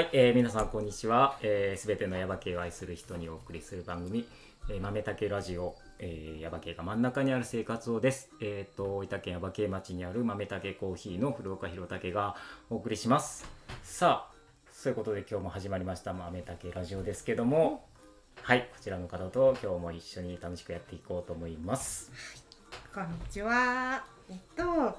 [0.00, 1.36] はい、えー、皆さんこんにちは。
[1.42, 4.26] す、えー、べ、てのヤバ系を愛する人にお送りする番組、
[4.70, 8.30] えー、豆竹ラジオ、えー、ヤバ系が真ん中にある生活をです。
[8.40, 12.34] えっ、ー、と、大分県ヤバ系町にある豆竹コーヒーの古岡弘武が
[12.70, 13.46] お送りします。
[13.82, 14.34] さあ、
[14.72, 17.84] そういうことで今日も始まりました豆竹ラジオですけども、
[18.40, 22.10] はい、こちらの方と今日も一緒に楽しくやっていこうと思います。
[22.14, 22.50] はい
[22.94, 24.02] こんにちは。
[24.30, 24.98] えっと、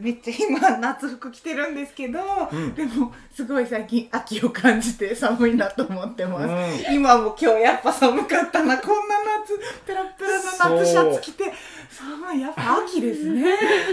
[0.00, 2.20] めっちゃ今夏服着てるんですけど、
[2.50, 8.78] うん、でもすごい最近秋を感じて寒いなと思ってます、うん、今も今日やっぱ寒かったな。
[8.78, 11.52] こんな夏ペラペラの夏シャツ着て
[11.90, 13.44] 寒いやっぱ秋ですね。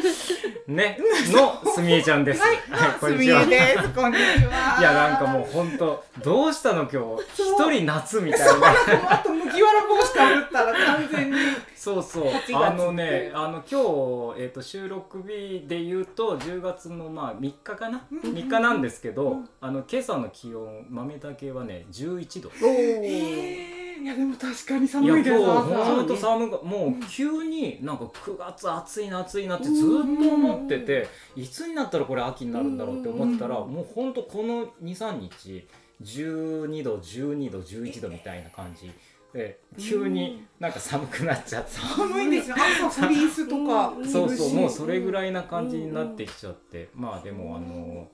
[0.67, 2.41] ねのすみえちゃんです。
[2.41, 3.89] はい、はい、すみえです。
[3.89, 4.77] こんにちは。
[4.79, 7.43] いやなんかもう本当どうしたの今日？
[7.43, 8.71] 一人夏みたいな。
[9.11, 11.37] あと麦わら帽子かぶったら完全に
[11.75, 12.31] そうそう。
[12.53, 22.51] あのねあの今日、えーと、収録日で言うと10月のまあ3日かな、う3日なんですけど、あの今朝の気温豆だけはね11度。
[22.65, 35.67] えー、いやでも確かに寒いですいや今日本当寒がもう急になんか9月暑いな暑いなってずっと思ってていつになったらこれ秋になるんだろうって思ったらもう本当この23日
[36.01, 38.91] 12度12度11度みたいな感じ。
[39.33, 41.71] で急になんか寒くなっちゃって。
[41.71, 42.55] 寒いですよ。
[42.57, 48.09] 朝フリースとかそうそうもうそれぐらいな感じになってきちゃって、まあでもあの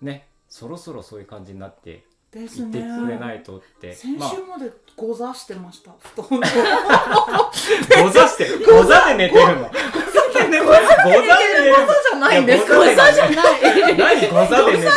[0.00, 2.04] ねそろそろそういう感じになって
[2.40, 4.18] 言ってくれないとって、先週
[4.48, 6.40] までご座してました、布団
[8.02, 9.70] ご座して ご座で寝てるの。
[9.70, 10.64] ご座で寝てる。
[10.64, 13.96] ご座じゃないんですかご座じゃない。
[13.96, 14.94] 何ご座で寝てる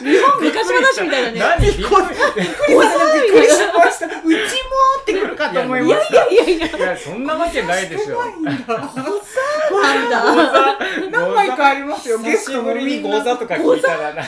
[0.00, 1.38] 日本昔話みたいなね。
[1.38, 1.60] 何？
[1.60, 1.86] びっくり
[3.48, 4.06] しました。
[4.06, 4.40] うちも
[5.02, 6.14] ってくるかと思いました。
[6.28, 6.96] いやいやいやいや。
[6.96, 8.16] そんなわけないでしょ。
[8.16, 8.28] ご座
[9.82, 10.78] なんだ
[11.20, 14.22] 何枚かありますよ久しぶりにご座とか聞いたらな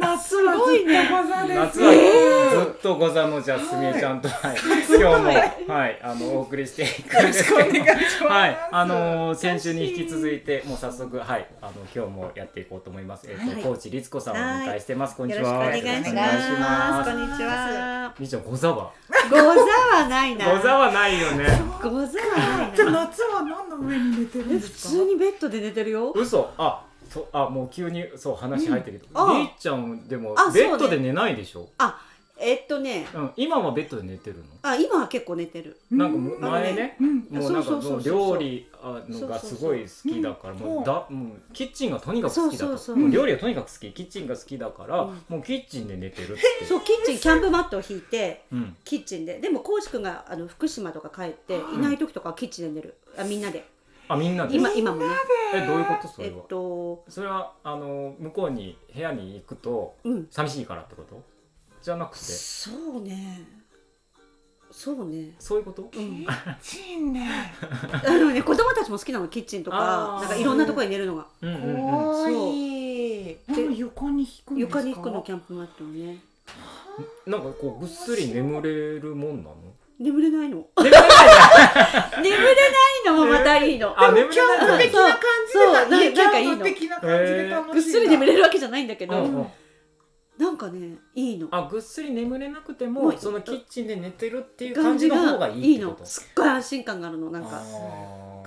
[0.00, 1.92] 夏はずっとです夏は
[2.64, 4.52] ずっとのじゃすみえちゃんと今
[4.96, 5.04] 日
[5.68, 7.80] もはいあのお送りしていくんですけ
[8.20, 13.26] どはいあのー、先週に引き続いてもう早速はいあの今日もやっていこうと思います。
[13.28, 15.16] えっ、ー、と、はい、高知律子さんをお迎えしてます。
[15.16, 15.56] こんにちは。
[15.56, 17.10] お願いします。
[17.10, 18.14] こんにちは。
[18.18, 18.92] みちゃん、ござは？
[19.30, 20.56] ござはないな。
[20.56, 21.46] ござはないよね。
[21.82, 22.06] ござは
[22.58, 22.76] ないな。
[22.76, 24.88] じゃ夏は何の上に寝てるんですか？
[24.90, 26.12] 普通にベッドで寝てるよ。
[26.12, 26.21] 嘘。
[26.58, 26.84] あ。
[27.10, 31.68] そあもう急にそう話入ってるけど、り、っちゃんでもベッドで寝ないでしょ？
[31.76, 32.00] あ
[32.38, 34.44] えっとね、うん、今はベッドで寝てるの？
[34.62, 35.78] あ今は結構寝てる。
[35.90, 36.96] なんか前ね、
[37.28, 38.66] もうなんかもう料理
[39.10, 43.92] のがすごい好きだからもうだもうキッチンがとにかく好きだと料理がとにかく好き。
[43.92, 46.64] キッチンが好きだから、もうキッチンで寝てるって。
[46.64, 48.44] そうキッチンキャンプマットを引いて、
[48.84, 49.38] キッチンで。
[49.38, 52.96] でも浩司君があの福島とか帰っていない時とかはキッチンで寝る。
[53.18, 53.70] あみんなで。
[54.12, 55.06] あみんなで今今もね。
[55.54, 56.08] えどういうこと？
[56.08, 59.96] それは、えっと、それはあの向こうに部屋に行くと、
[60.30, 61.22] 寂しいからってこと？
[61.82, 62.24] じゃなくて？
[62.24, 63.42] そうね。
[64.70, 65.34] そうね。
[65.38, 66.26] そういうこと、キッ
[66.62, 67.52] チンね。
[68.06, 70.18] あのね子供たちも好きなのキッチンとか。
[70.20, 72.54] なんかいろんなところに寝るのが、うんうんうん、そう。
[72.54, 73.38] で
[73.74, 76.18] 床に引く床に引くのキャンプマットをね。
[77.26, 79.56] なんかこうぐっすり眠れるもんなの？
[80.02, 80.66] 眠れないの。
[80.76, 81.00] 眠れない
[82.22, 85.72] 眠れないのもまたいいの、あ眠れない的な感じでそう。
[85.72, 85.88] なん
[86.30, 86.64] かいいの。
[86.64, 89.34] 的な感じで楽しいぐっすり眠れるわけじゃないんだけど、うん。
[89.36, 89.46] うん
[90.38, 91.46] なんかねいいの。
[91.50, 95.96] あぐっすり眠れなくてもそのキッチンで寝てるっていう感じの方がいいいいの。
[96.02, 97.62] すっごい安心感があるのなんか。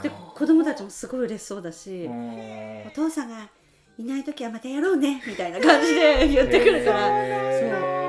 [0.02, 2.10] で子供たちもすごい嬉しそうだし
[2.88, 3.48] お父さんが
[3.98, 7.08] いない時はまたやろうねみたいな感じで言ってくるから。
[7.60, 8.05] そう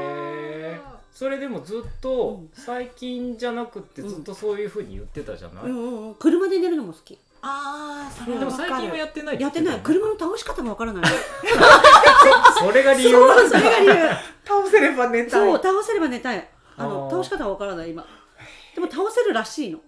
[1.16, 7.18] それでもずっと最近じゃなくてずっとそういうふうに言ってたじゃない、うんうんうん、車で寝るのも好き。
[7.40, 9.80] ああそれでも最近はやってないやってない。
[9.82, 11.04] 車の倒し方がわからない。
[12.60, 13.12] それが理由？
[13.48, 13.94] それが理由。
[14.44, 15.30] 倒せれば寝たい。
[15.30, 16.48] そう倒せれば寝たい。
[16.76, 18.06] あの倒し方がわからない今。
[18.74, 19.80] でも倒せるらしいの。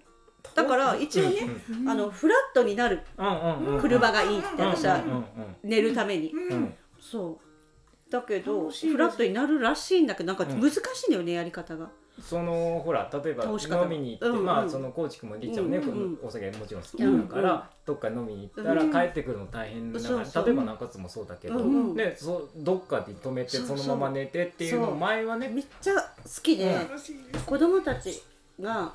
[0.55, 1.37] だから一応ね、
[1.69, 3.03] うんうん、あのフラットになる
[3.83, 5.03] 車がいいって私は
[5.63, 7.48] 寝るために、うん、そう
[8.11, 10.77] だけどフラットになるらしいんだけどなんか難し
[11.07, 11.91] いんだよね、やり方が。
[12.21, 15.81] そのほら例えば飲みに行って、まあそのコーチ君もりっちゃんもね、
[16.23, 26.01] お酒もちろん好きだから、どっか飲みに行ったら帰ってくるの大変だから、うん、例えば中津もそうだけど、うんうん、ね、そどっかで止めてそのまま寝てっていうの前はねめっちゃ好
[26.43, 26.89] きで、
[27.35, 28.21] うん、子供たち
[28.61, 28.93] が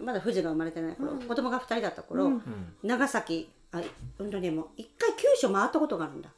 [0.00, 2.42] まだ富士が生まれてない頃、うん、子供が2人だった頃、うん、
[2.82, 3.82] 長崎あ
[4.18, 6.30] うんとねもう一回九州回ったことがあるんだ、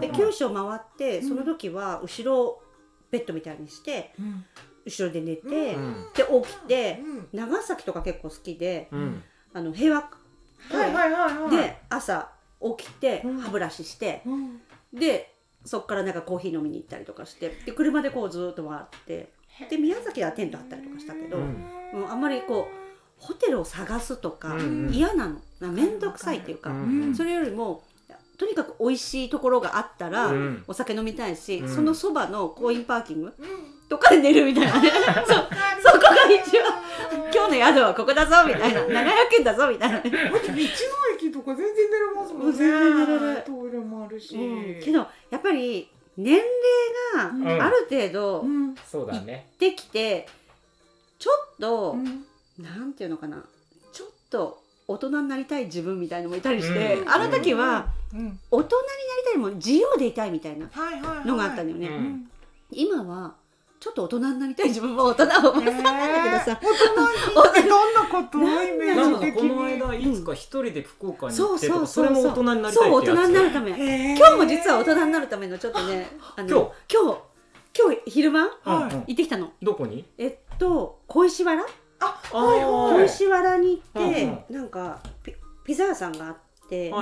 [0.00, 2.62] で九州回ってその時は後ろ
[3.10, 4.12] ベッドみたいにして、
[4.84, 5.76] 後ろで寝て、で
[6.44, 7.00] 起きて、
[7.32, 8.88] 長崎とか結構好きで、
[9.52, 10.10] あの平和
[11.50, 12.30] で朝
[12.76, 14.22] 起きて歯ブラシして、
[14.92, 15.34] で
[15.64, 19.32] そっからなんかコーヒー飲みに行ったりとかしてで車でこうずっと回って
[19.68, 22.87] で宮崎はテントあったりとかしたけど、もうあんまりこう
[23.18, 24.56] ホテルを探すとか
[24.90, 25.36] 嫌なの。
[25.72, 26.72] 面倒くさいっていうか、
[27.16, 27.82] それよりも
[28.38, 30.32] とにかく美味しいところがあったら、
[30.68, 33.34] お酒飲みたいし、そのそばのコインパーキング
[33.88, 34.80] とかで寝るみたいな。
[34.80, 34.90] ね
[35.26, 36.78] そそこが一番
[37.34, 38.80] 今日の宿はここだぞみたいな。
[38.82, 39.04] 700
[39.38, 40.00] 円だぞみたいな。
[40.00, 40.18] 道の
[41.16, 42.56] 駅とか全然寝れますもんね。
[42.56, 43.42] 全然寝れる。
[43.44, 44.98] トイレもあるし、うん、けど
[45.30, 46.36] やっぱり年
[47.14, 48.44] 齢がある程度
[48.86, 49.48] そうだね。
[49.58, 50.28] できて
[51.18, 51.96] ちょっと、
[52.96, 53.44] ていうのかな。
[53.92, 58.68] ちょっと大人になりたい自分みたいのもいたりして、うん、あの時は、大人になり
[59.26, 60.68] たいも自由でいたいみたいな。
[61.24, 61.90] のがあったのよね。
[62.70, 63.34] 今は
[63.80, 66.74] ちょっと大人になりたい自分も大人は思ってたんだけどさ、大
[67.54, 73.70] 人にどんなことなんかこの間いつか一人で福岡に行ってとかそれも大人になりたいそう大人になるため。
[74.16, 76.48] 今日も実は大人になるためのちょっとねあの
[76.92, 77.18] 今日？
[77.80, 79.52] 今日昼間行ってきたの。
[79.62, 80.04] どこに？
[80.18, 81.64] えっと小石原？
[82.00, 85.02] あ小石原に行ってなんか
[85.64, 86.36] ピザ屋さんがあっ
[86.68, 86.92] て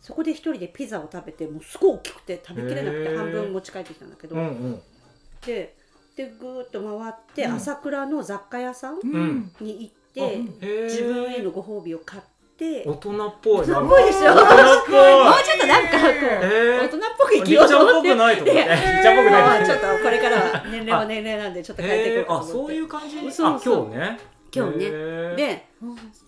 [0.00, 4.36] そこで一人でピザを食べてもうすごい大きくて食べきれなくて半分持ち帰ってきたんだけど。
[5.46, 5.76] で
[6.16, 8.98] でぐーっと回って朝倉の雑貨屋さん
[9.60, 10.36] に行って、
[10.84, 12.22] 自分へのご褒美を買っ
[12.56, 12.84] て。
[12.86, 13.62] 大人っぽい。
[13.62, 14.20] 大人っぽいでしょ？
[14.20, 14.44] もうちょ
[15.56, 18.08] っとなんかこう、大人っぽく生きようと思って。
[18.08, 18.56] ちゃんっぽくないと思っ
[19.02, 19.66] ちゃんっぽくない。
[19.66, 23.32] ちょっとこれからは年齢は年齢なんでちょっと変えていこうあ、そういう感じ。
[23.32, 24.18] そう今日ね。
[24.54, 24.90] 今日ね。
[25.36, 25.68] で、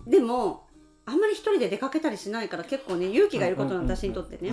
[0.06, 0.62] でも。
[1.06, 4.50] あんまり一人で出かけたりしないから結構ね勇気がいることの私にとってね、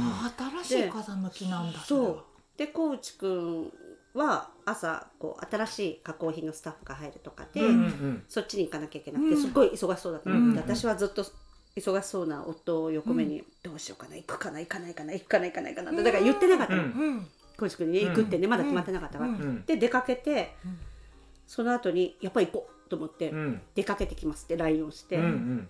[0.65, 2.23] 新しい風向きなんだそう
[2.57, 3.71] で小内くん
[4.13, 11.23] は朝こう新しい加工品のスタッフが入るとかで、うんうん、そっちに行かなきゃいけなくて、すっごい忙しそうだったの、うんうん、私はずっと
[11.75, 16.75] 忙しそうな夫を横目に、どうしようかな行くかな行かないかな行くかな行かないかなってだから言ってなかった。
[16.75, 16.83] の
[17.57, 19.31] 浩司、君に、ね、行くってねまだ決まってなかったから、
[19.65, 20.55] で出かけて、
[21.47, 23.33] その後にやっぱり行こうと思って、
[23.75, 25.19] 出かけてきますって LINE をして、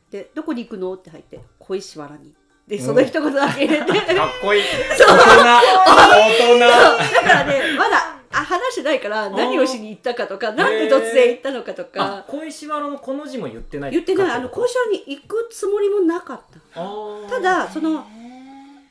[0.10, 0.94] でどこに行くの？
[0.94, 2.34] って入って小石原に
[2.68, 4.64] でその一言だけ入れて、かっこいい。
[4.64, 5.06] 大人。
[5.06, 6.60] 大人。
[6.60, 6.70] だ
[7.22, 12.26] からねまだあ話してないから何をしに行ったかとかなんで突然行ったのかとか。
[12.28, 14.32] 小石原のこの字も言ってない言ってない。
[14.32, 16.42] あの小石原に行くつもりもなかっ
[16.74, 17.30] た。
[17.30, 18.06] ただその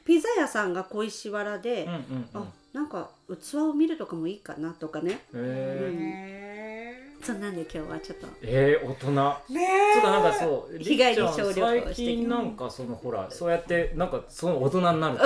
[0.04, 8.26] ピザ屋さんが小石原で、うんうんうん、あなんか器を見るとかもいいかなとかね、うんそんなんで今日はちょっと。
[8.42, 9.10] えー、大人。
[9.54, 15.18] ねそうかなんかそう最近なんかそのほらそうやってなんかその大人になる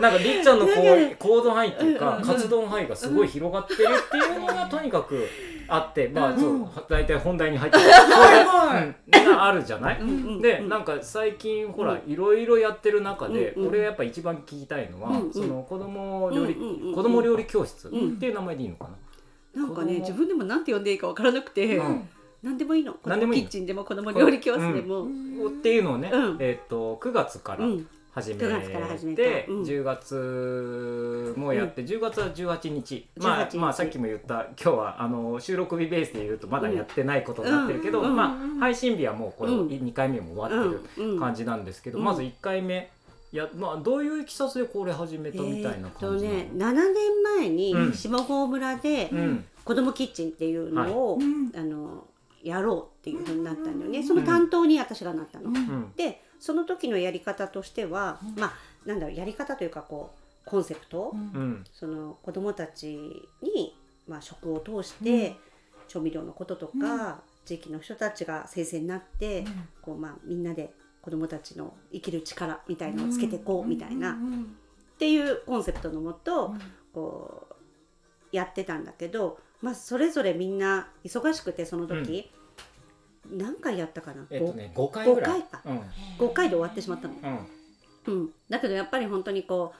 [0.00, 5.26] なんかりっちゃんのこう行動範囲っていうか活動範囲がすごい広がってるっていうのがとにかく
[5.68, 7.84] あってまあそう大体本題に入ってる。
[9.34, 9.98] があるじゃない？
[10.40, 16.54] でなんか最近ほらいろいろやってる中で俺やっぱ一番聞きたいのはその子供料理
[16.94, 18.90] 子供料理教室っていう名前でいいのかな？
[19.54, 22.08] なんかね自分でもなんて呼んでいいか分からなくて、うん、
[22.42, 22.96] 何でもいいの。
[23.04, 27.66] 何でもキッチンでも子供料理教室でも、うん、っていうのをね、うん、えっ、ー、と9月から
[28.12, 42.90] 始めて、うん、て、うん、10月もやって、うん、10月は18日、まあ、まあさっきも言った今日はあの収録日ベースで言うとまだやってないことになってるけど、まあ、配信日はもうこれ2回目も終わってる感じなんですけど、まず1回目。
[43.32, 49.10] いやまあどういういきさつでこれ始めたみたいな感じなの、えー、とね7年前に下郷村で
[49.64, 51.18] 子どもキッチンっていうのを、
[51.54, 52.06] あの
[52.42, 54.02] やろうっていうふうになったんだよね。
[54.02, 55.50] その担当に私がなったの。
[55.50, 58.52] うん、でその時のやり方としては、まあ
[58.84, 62.96] なんだろうやり方というかこうコンセプト、うん、その子どもたち
[63.42, 63.76] に、
[64.08, 65.36] まあ、食を通して、
[65.88, 69.44] 調味料のこととか、地域の人たちが先生になって、
[69.80, 76.54] こうまあ、みんなで子どもたちの生きる力みたいのをつけていこうみたいな、っていうコンセプトのもと、
[76.94, 77.54] こう
[78.34, 82.30] やってたんだけど、まあ、それぞれみんな忙しくてその時、
[83.30, 85.80] 何回やったかな、えっとね、5回ぐらい ,5 回か、うん、
[86.18, 87.14] 5回で終わってしまったの、
[88.06, 89.72] うん、うん、だけどやっぱり本当にこ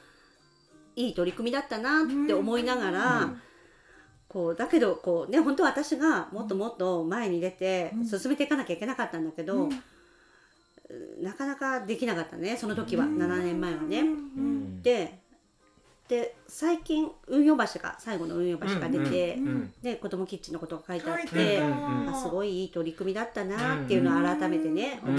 [0.97, 3.43] ういい取り組みだったなって思いながら、うん、
[4.29, 9.69] こうだけどこうね本当は私がもっともっと前に出て進めていかなきゃいけなかったんだけど、
[11.21, 14.05] なかなかできなかったねその時は、7年前はね。
[14.83, 15.21] で
[16.09, 19.39] で最近運用橋が最後の運用橋が出て、
[19.83, 25.19] で子どもキッチンのことが書いてあって、あすごいいい取り組みだったなっていうのを改めてね、思っ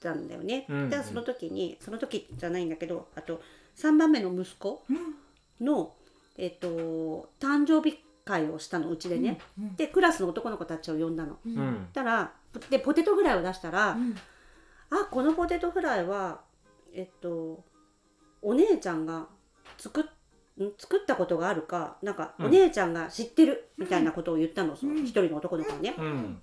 [0.00, 0.66] たんだよね。
[0.90, 3.40] でその時にその時じゃないんだけどあと
[3.76, 4.82] 3番目の息子
[5.60, 5.92] の、
[6.36, 9.38] えっと誕生日会をしたのうちでね、
[9.76, 11.36] でクラスの男の子たちを呼んだの。
[11.92, 12.32] たら
[12.68, 13.96] でポテトフライを出したら、
[14.92, 16.40] あこのポテトフライは
[16.94, 17.64] えっと
[18.42, 19.26] お姉ちゃんが
[19.78, 20.04] 作っ
[20.78, 25.94] 作ったことがあるかなんかお姉ちゃんが知ってるみたいなことを言ったの、その一人の男の子にね。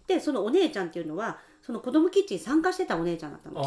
[0.07, 3.63] でそのお姉ちゃんっていうのはその子供キッチン参加してたお姉ちゃんだったの。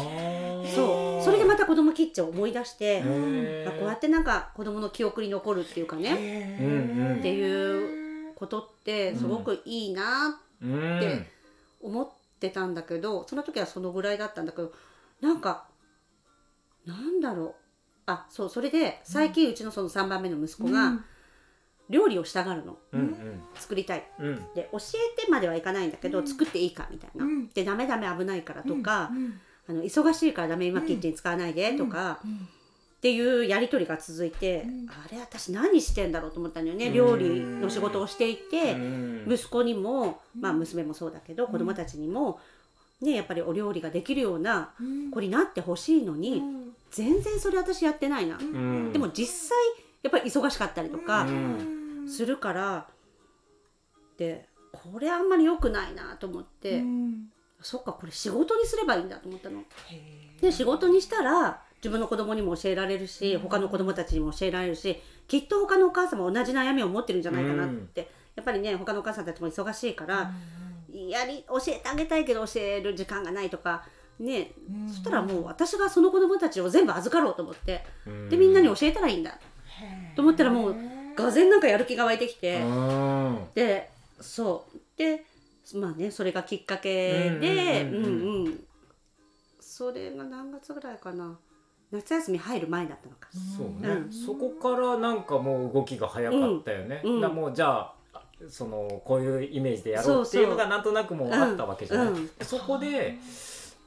[0.75, 1.23] そう。
[1.23, 6.13] それでまた子供キッチンを思い出してあこうやってなんか子供の記憶に残るっていうかね。
[7.19, 11.25] っていうことってすごくいいなって
[11.81, 14.71] 思ってたんだけどその時はそのぐらいだったんだけど
[15.21, 15.67] なんか
[16.85, 17.63] なんだろう。
[18.05, 20.99] あそうそれで最近うちのその3番目の息子が
[21.89, 29.09] 料理をしたがるの、うんうん、作りたい、うん、で教えてまではいかないんだけど、うん、作っていいかみたいな、うん、でダメダメ危ないからとか、
[29.69, 32.19] あの忙しいからダメ今キッチン使わないでとか、
[33.03, 38.77] っていうやり取りが続いて、あれ私何してんだろうと思ったんだよね、料理の仕事をしていて、
[39.27, 42.39] 息子にも、まあ、娘もそうだけど、子供たちにも、
[43.01, 44.71] ね、やっぱりお料理ができるような
[45.11, 46.41] 子になってほしいのに、
[46.91, 48.45] 全然それ私やってないな、で
[48.99, 49.57] も実際
[50.01, 51.27] やっぱり忙しかったりとか
[52.07, 52.87] するから、
[54.17, 56.81] でこれあんまり良くないなと思って、
[57.61, 59.61] そっかこれ仕事にすればいいんだと思ったの。
[60.39, 70.31] で仕事にしたら自分の子供にも教えられるし他の子供たちにも教えられるしきっと他のお母さんも同じ悩みを持ってるんじゃないかなって、やっぱりね他のお母さんたちも忙しいから、
[70.89, 73.85] やり教えてあげたいけど教える時間がないとか
[74.19, 74.51] ね、
[74.87, 77.83] そしたらもう私がその子供たちを全部預かろうと思って、
[78.29, 79.37] でみんなに教えたらいいんだ。
[80.15, 80.75] と思ったらもう
[81.15, 82.61] がぜなんかやる気が湧いてきて。
[83.55, 83.89] で
[84.21, 84.79] そう。
[84.97, 85.25] で
[85.75, 88.63] まあねそれがきっかけでうんうん。
[89.59, 91.37] それが何月ぐらいかな
[91.93, 93.29] 夏休み入る前だったのか。
[93.55, 97.23] そうね、うん、そこからなんかもう動きが早かったよね、うん。
[97.23, 97.93] うん、もうじゃあ
[98.49, 103.17] そのこういうイメージでやろうっていうのがなんとなくもうあったわけじゃない、そこで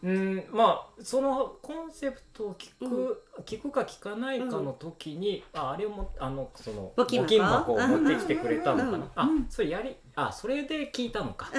[0.03, 2.85] うんまあそのコンセプトを聞く、
[3.39, 7.75] うん、聞くか聞かないかの時に、うん、ああれもあのその募金箱。
[7.75, 11.51] を持ってきてくれたのかな、うん、あそれやりあそれで聞いたのか。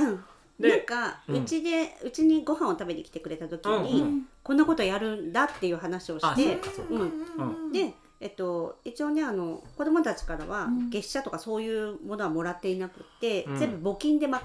[0.59, 6.57] うんなんかうち、でうちにご飯を食べに来てくれた時に、うんうん、こんなことやるんだっていう話をして、
[6.89, 14.43] うん、で、えっと、一応ねあの子供たちからは月謝とかそういうものはもらっていなくて、全部募金で賄っ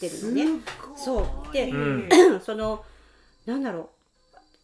[0.00, 0.60] てるのね。
[0.96, 1.52] そう。
[1.52, 1.70] で、
[2.40, 2.82] その
[3.44, 3.88] なんだろう。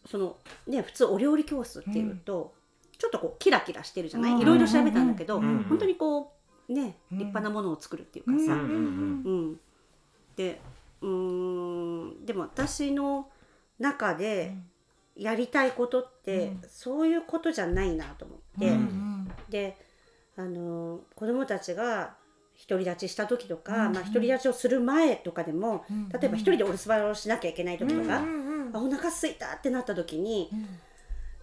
[0.09, 2.53] そのね普通お料理教室っていうと、
[2.97, 6.33] ちょっとこうキラキラしてるじゃない、いろいろ調べたんだけど、本当にこ
[6.67, 9.59] うね立派なものを作るっていうかさ、うん。
[10.35, 10.59] で
[11.01, 13.29] うんでも私の
[13.79, 14.55] 中で
[15.15, 18.77] やりたいことって、そういうことじゃないなと思って、
[19.49, 19.77] で
[20.37, 22.15] あの子供たちが
[22.67, 30.49] 独り立ちした時とか、うん、まあ、独り立ちをする前とかでも、うん、例えば一人でお留守番をしなきゃいけない時とか、うんあお腹すいたってなった時に、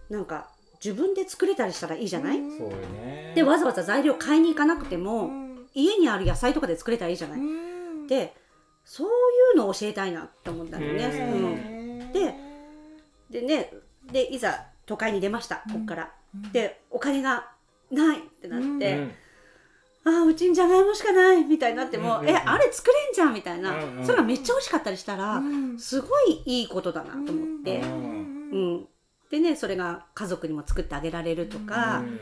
[0.09, 0.49] うん、なんか
[0.83, 5.29] 自分で作れたりしたらいいじゃない、そうね、でわざわざ材料買いに行かなくても、
[5.73, 7.39] 家にある野菜とかで作れたらいいじゃない？
[8.07, 8.33] で
[8.85, 9.09] そうい
[9.57, 11.05] うのを教えたいなって思ったんだよね。
[11.05, 12.33] うん、で
[13.29, 13.73] でね
[14.11, 16.11] でいざ都会に出ましたこっから。
[16.51, 17.51] でお金が
[17.91, 19.27] ないってなって。
[20.09, 28.87] あうちにじゃがいもしかないみたいになっても、うんうん、えあれ作れんじゃんみたいな、うんうん、それがめっちゃ美味しかったりしたら、うん、すごいいいことだなと思って、うん、
[29.29, 32.19] でねそれが家族にも作ってあげられるとか、うん、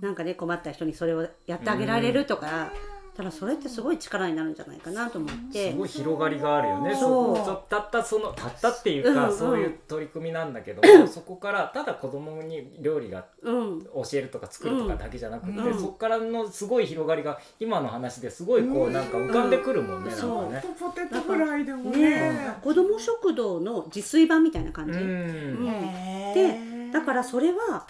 [0.00, 2.70] なんかね困った人にそれをやってあげられるとか、
[3.16, 5.70] ただそれってすごい力になるんじゃないかなと思って。
[5.70, 6.94] すごい広がりがあるよね。
[6.94, 7.70] そう。
[7.70, 20.76] たったそのたったっていうか、うんうん、そういう取り組みなんだけど、 そこからただ子供に料理が教えるとか作るとかだけじゃなくて、うん、そこからのすごい広がりが今の話ですごいこうなんか浮かんでくるもんね、うん、なんかね。
[20.78, 21.98] ポテトフライでもね。
[21.98, 27.86] ね子供食堂の自炊版みたいな感じ、うん、でだからそれは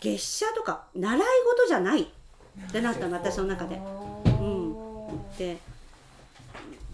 [0.00, 2.06] 月謝とか習い事じゃないっ
[2.72, 3.78] てなったの私の中で。
[5.34, 5.58] って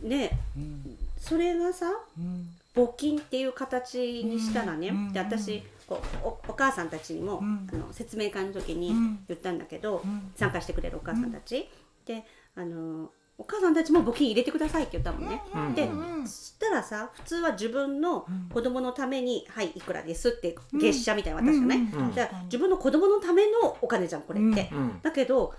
[0.03, 1.87] ね、うん、それがさ、
[2.19, 7.41] うん、募金っていう形にしたらね、うん、で私こうおお母さんたちにも、
[7.73, 8.95] あの説明会の時に
[9.29, 10.03] 言ったんだけど、
[10.37, 11.69] 参加してくれるお母さんたち、
[12.07, 15.43] であのお母さんたちも募金入れてくださいって言ったもんね。
[15.75, 15.89] で
[16.27, 21.79] そしたらさ普通は自分の子供のために「はいいくらです」って月謝みたいな渡すじゃない、
[22.15, 24.71] じゃあ自分の子供のためのお金じゃんこれって。
[25.03, 25.55] だけど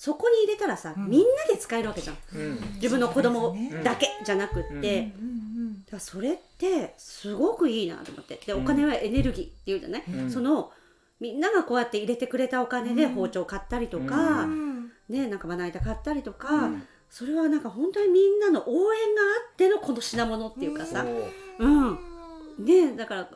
[0.00, 2.16] そこに入れたらさ、みんなで使えるわけじゃん、
[2.76, 3.54] 自分の子供
[3.84, 5.12] だけじゃなくって、
[5.92, 8.40] だそれってすごくいいなと思って。
[8.46, 10.72] でお金はエネルギーっていうじゃない、その
[11.20, 14.46] みんながこうやって入れてくれたお金で包丁買ったりとか、
[15.10, 16.70] ねなんかまな板買ったりとか、
[17.10, 21.04] それはなんか本当にみんなの応援があってのこの品物っていうかさ、
[21.58, 21.98] うん。
[22.58, 23.30] ねだから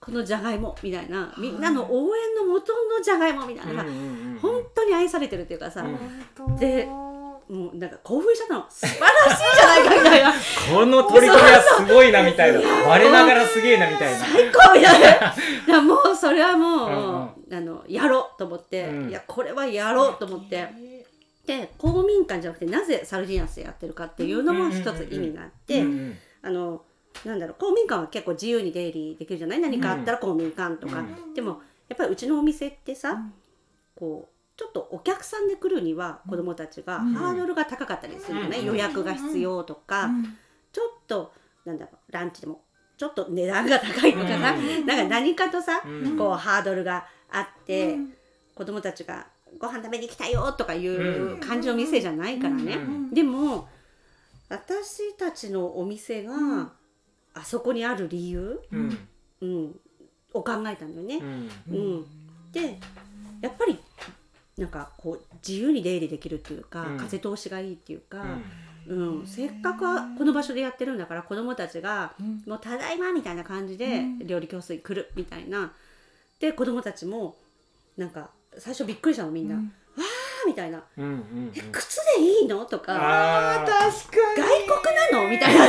[0.00, 3.84] このじゃがいもみたいなみんなの応援の元のじゃがいもみたいな、
[4.40, 5.84] 本当に愛されてるっていうかさ、
[6.58, 6.88] で
[7.48, 8.66] もうなんか興奮しちゃったの。
[8.68, 10.32] 素晴らしいじゃないかみたいな。
[10.70, 12.60] この取り組みはすごいなみたいな。
[12.60, 14.18] 我ながらすげえなみたいな。
[14.18, 15.32] 最高みた い
[15.66, 20.68] なもうそれはもう、うん、あのやろうと思って、うん、いやこれはやろうと思って。
[21.46, 25.82] で公民館じゃなくてなぜサルディナスでやってるかっていうのも一つ意味があって、
[26.42, 26.82] あの
[27.24, 29.60] なんだろう公民館は結構自由に出入りできるじゃない？
[29.60, 33.32] 何かあったら公民館とか、うん、でもやっぱりうちのお店ってさ、うん、
[33.96, 40.10] こうちょっとお客さんで来るには子どもたちがハードルが高かったりするよね、予約が必要とか、
[40.72, 41.32] ちょっと
[41.64, 42.62] なんだろうランチでも
[42.96, 45.82] ちょっと値段が高いとかさ、なんか何かとさ、
[46.18, 47.96] こうハードルがあって、
[48.56, 52.78] 子どもたちがご飯食べに来たよとかいう感じの店じゃないからね、
[53.12, 53.68] でも
[54.48, 56.72] 私たちのお店が、
[57.38, 58.98] あそこにある理由、うん。
[59.40, 59.80] うん、
[60.34, 61.20] を考えたんだよね。
[61.70, 62.06] うん、
[62.50, 62.76] で
[63.40, 63.78] やっぱり
[64.56, 68.24] なんかこう自由に出入りできるっていうか、風通しがいいっていうか、
[68.88, 69.26] うん。
[69.26, 69.78] せっかく
[70.18, 72.14] この場所でやってるんだから子どもたちが
[72.46, 75.72] 「もうただいま」みたいな感じで料理教室に来るみたいな。
[76.40, 77.36] で子どもたちも
[77.96, 79.54] なんか最初びっくりしたのみんな。
[79.54, 79.66] わー
[80.46, 82.64] みたいな、うんうんうん、え靴でいいの？
[82.64, 82.96] とか。
[82.96, 84.66] あ確かに。
[84.66, 85.28] 外国なの？
[85.28, 85.66] みたいな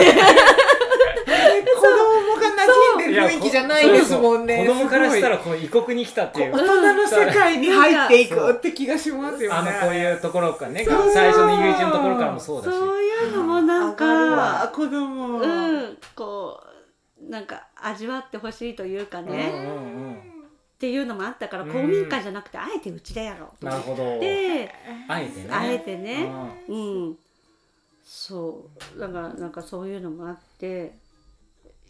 [1.75, 2.65] 子供が馴
[2.97, 16.61] 染んでる雰囲気じゃないですもんね子供からしたらこう異国に来たっていう大人の世界に入っていくって気がしますよねあのこういうところかね最初の入り口のところからもそうだしそういうのもなんか子供うんこ
[17.27, 19.75] うなんか味わってほしいというかね、うんうんう
[20.11, 20.29] ん
[20.79, 24.73] っていうのもあったから公民館じゃなくてあえてうちでやろうなるほどで
[25.09, 26.31] あえてねあえてね
[26.69, 27.17] うん
[28.05, 28.63] そ
[28.95, 30.93] うだからなんかそういうのもあって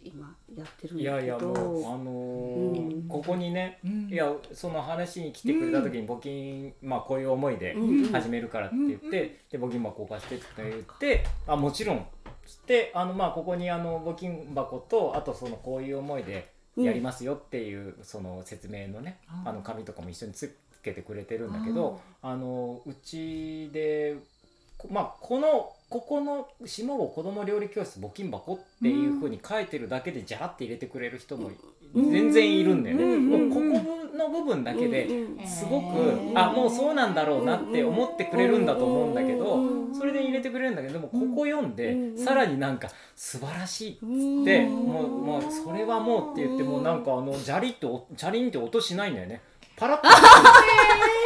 [0.04, 1.00] 今やってるんだけど。
[1.00, 7.76] いやいやもうあのーうん、ここにね、うん、いやその話に来てくれた時に募金、まあこういう思いで
[8.12, 12.06] 始めるからって言って、で募金箱置かせてって言ってあもちろん。
[12.46, 19.52] つってあのまあここにあの募金箱とあとそのこういう思いでやりますよっていう、その説明のねあ。
[19.52, 24.18] の紙とかも一緒につけてくれてるんだけどあのうちで
[24.90, 31.50] まあこのここの下郷子ども料理教室募金箱っていうふうに書いてるだけでジャラって入れてくれる人も
[31.96, 33.18] 全然いるんだよね。
[33.18, 35.08] もうここの部分だけで
[35.48, 39.60] すごくあもうそうなんだろうなって思ってくれるんだと思うんだけど
[39.94, 44.04] それで入れてくれるんだけどでもここ読んでさらになんか素晴らしいっつ
[44.44, 49.42] ってもうもうそれはもうって言ってもうなんかあのジャリッとチャリンって音しないんだよね。
[49.76, 50.08] パラッと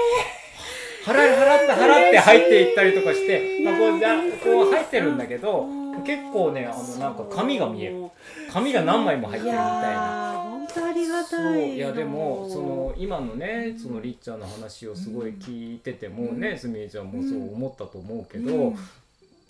[1.06, 5.66] 払払って払って入っていったりとかして、まあ、こうじゃこう入ってるんだけど
[6.06, 8.10] 結構ねあのなんか紙が見える。
[8.52, 10.34] 紙が何枚も入ってるみたいな。
[10.44, 18.76] 本当ありがたいいやでもその今のねそのりっちゃんの話をすごい聞いててもねすみれちゃんもそう思ったと思うけど、うん、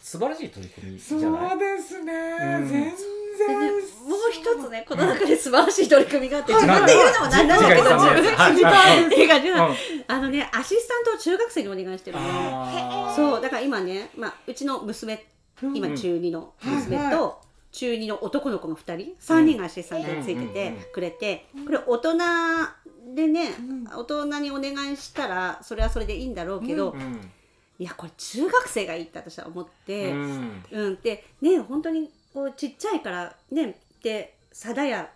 [0.02, 1.50] 素晴らしい取り組みじゃない？
[1.52, 2.94] そうですね、うん、全然
[3.34, 9.28] もう一つねこの中で素晴らしい取り組みがあって自分で言うのもなんだけど自分で
[10.08, 15.26] あのねアシスタントを中学生にお願いしてるのそうだから今ね、まあ、うちの娘
[15.62, 17.42] 今中2の娘と、
[17.72, 19.16] 中2の男の子の2人。
[19.20, 22.18] 3人がアシスタントについててくれてこれ大人
[23.16, 23.52] でね
[23.96, 26.96] 大人にお願いしたらそれはそれでいいんだろうけど、
[27.80, 35.08] いやこれ中学生がいいって私は思って、うん、うん、でね本当にこうちっちゃいからねで貞屋っ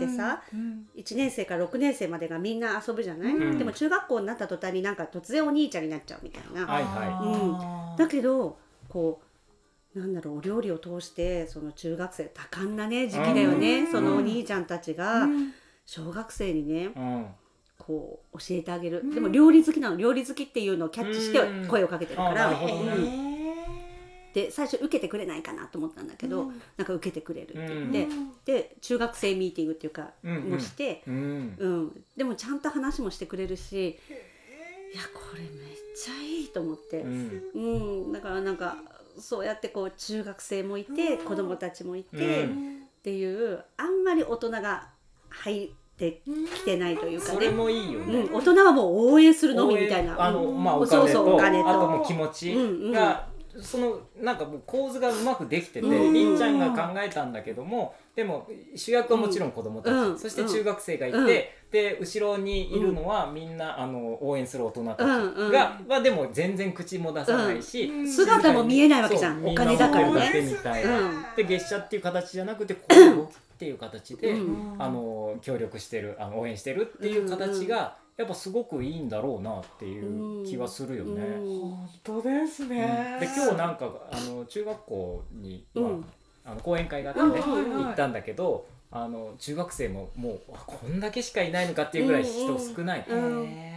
[0.00, 6.66] てさ、うん、1年生から6年生までがみんな遊ぶじゃない、うん、でも中学校になった途端になんか突然お兄ちゃんになっちゃうみたいな。
[6.66, 7.92] はいはい。
[7.92, 8.58] うん、だけど
[8.88, 9.20] こ
[9.94, 15.26] うなんだろうお料理を通してその中学生多感なね時期だよね、そのお兄ちゃんたちが
[15.84, 16.90] 小学生にね、
[17.78, 19.96] こう教えてあげる、でも料理好きなの。
[19.96, 22.50] 料理好きっていうのをキャッチして声をかけてるから。
[22.50, 23.25] うん
[24.36, 33.92] で最初受けてくれないかなと思ったんだけど、うん、なんか受けてくれるって言って、うん、で中学生ミーティングっていうか、もして、うん、うん、でもちゃんと話もしてくれるしい
[34.94, 35.50] やこれめっ
[35.96, 38.12] ちゃいいと思って、うん。
[38.12, 38.76] だからなんか
[39.18, 42.48] そうやってこう中学生もいて、子供たちもいて、っ
[43.02, 44.88] ていうあんまり大人が
[45.30, 46.20] 入って
[46.54, 47.34] きてないというかね。
[47.36, 48.18] それもいいよね。
[48.18, 50.22] うん、大人はもう応援するのみみたいな。
[50.22, 52.54] あの、まあ、お金と、そうそうお金とあとも気持ち
[52.92, 65.88] がそのなんかもう構図がうまくできててりんちゃんが考えたんだけどもでも主役はもちろん子供たち、うん、そして中学生がいて、うん、で後ろにいるのはみんなあの応援する大人たちが、うん。
[65.88, 69.44] まあ、でも全然口も出さないし、姿も見えないわけじゃん。
[69.44, 70.42] お金だからね。
[70.42, 74.34] みたいな、で月謝っていう形じゃなくて こうっていう形で、
[74.78, 81.22] あの協力してるあの応援してるっていう形が、やっぱすごくいいんだろうなっていう気はするよね。
[81.36, 83.18] 本当ですね。
[83.20, 85.82] で今日なんかあの中学校に、ま
[86.44, 88.66] あ、あの講演会があってね、行ったんだけど。
[88.88, 93.04] あの中学生ももうこんだけしかいないのかっていうぐらい人少ない、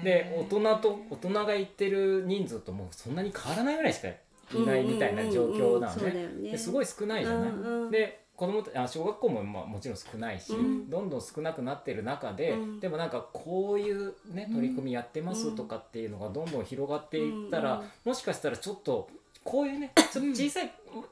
[0.04, 6.02] で大人と大人が行ってる人数ともそんなに変わらないぐらいしかいないみたいな状況なの
[6.42, 7.92] ね,、ですごい少ないじゃない。
[7.92, 19.10] で子供あ小学校もまあもちろん少ないし、うん、どんどん少なくなってる中で、うん、でもなんかこういうね取り組みやってますとかっていうのがどんどん広がっていったら、もしかしたらちょっと
[19.44, 20.72] こういうね ちょっと小さい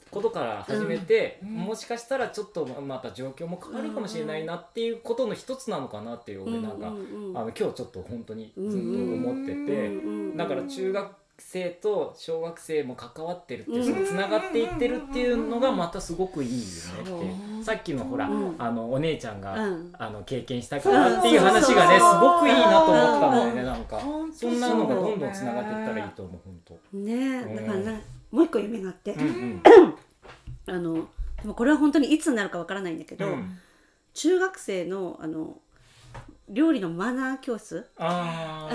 [0.10, 16.58] ことから始めて、もしかしたらちょっとまた状況も変わるかもしれないなっていうことの一つなのかなっていう俺なんか、あの今日ちょっと本当にずっと思ってて、だから中学生と小学生も関わってるっていうつながっていってるっていうのがまたすごくいいよ
[17.04, 17.26] ね
[17.58, 17.64] って。
[17.64, 19.56] さっきのほら、あのお姉ちゃんが、
[19.94, 24.00] あの経験したからっていう話がねすごくいいなと思ったんだよねなんか。
[24.34, 26.98] そんなのがどんどんつながっていったらいいと思う本当。
[26.98, 27.56] ね。
[27.56, 29.16] だからねもう一個夢があって、
[30.66, 31.08] あの
[31.42, 33.28] でもこれは本当にいつになるかわからないんだけど、
[34.14, 35.60] 中学生のあの
[36.50, 37.86] 料理のマナー教室？
[37.98, 38.70] あ、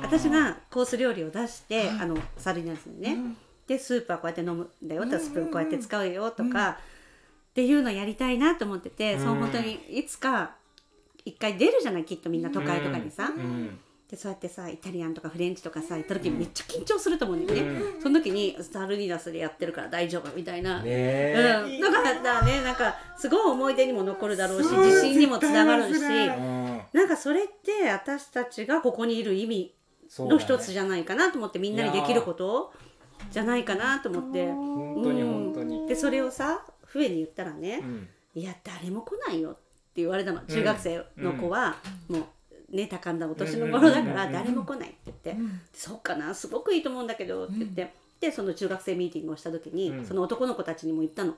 [0.00, 3.36] ん、私がコース料理を出して、あのサルディナですよね、うん、
[3.66, 6.76] でスープはこうやって飲むんだよ、うん、スプーンこうやって使うよとか、っ
[7.54, 10.52] ていうのやりたいなと思ってて、その本当にいつか
[11.24, 13.32] 一回出るじゃないきっとみんな都会とかにさ、
[14.08, 21.34] でそうやってさイタリアンとかフレンチとかさ行った時めっちゃ緊張すると思うんだよね、うん、その時にサルディナスでやってるから大丈夫みたいな、ね
[21.64, 22.62] うん、だからね。
[22.62, 26.00] なんかすごい思い出にも残るだろうし自信にもつながるし、
[26.92, 29.74] なんかそれって私たちがここにいる意味
[30.18, 32.72] の一つじゃないかなと思って、みんなにできること
[33.30, 34.46] じゃないかなと思って。
[34.46, 37.82] 本当に本当に、でそれをさ笛に言ったらね、
[38.34, 39.60] いや誰も来ないよって
[39.96, 40.40] 言われたの。
[40.40, 41.76] 中学生の子は、
[42.08, 42.18] も
[42.72, 45.36] うね高んだお年の頃だから誰も来ないって言って、
[45.72, 51.34] そうかなすごくいいと思うんだけどって言って、でその中学生ミーティングをした時に、その男の子たちにも言ったの,、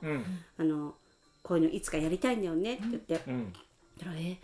[0.57, 0.95] あの
[1.43, 3.53] こういうのいつかやりたいんだよねって言って、うん、
[3.97, 4.37] だからえ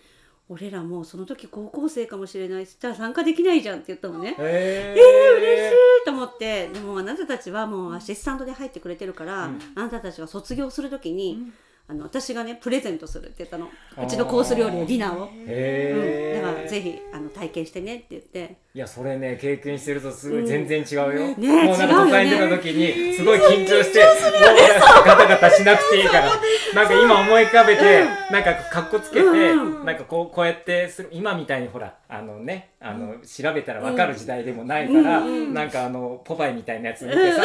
[0.47, 4.35] 俺らもその時高校生かもしれないしたら参加できないじゃんって言ったのね。
[4.37, 6.67] えー、えー、嬉しいと思って。
[6.67, 11.53] でもあなたたちはもうアシスタントで入ってくれてるから、うん、あなたたちは卒業する時に、うん
[11.87, 13.67] あの私がねプレゼントするって言ったの。
[13.67, 18.57] うちのコース料理のディナーを、へうん、だからぜひあの体験してねって言って。
[18.73, 26.31] いやそれね経験してるとすごい全然違うよ、うん、ねもうなんか都会に出た時にすごい緊張して、もうガタガタしなくていいから。
[26.73, 37.43] なんか今思い浮かべて、なんかかっこつけて、なんかこうこうやってする今みたいにほらあのねあの、調べたら分かる時代でもないから、なんかあのポパイみたいなやつ見てさ、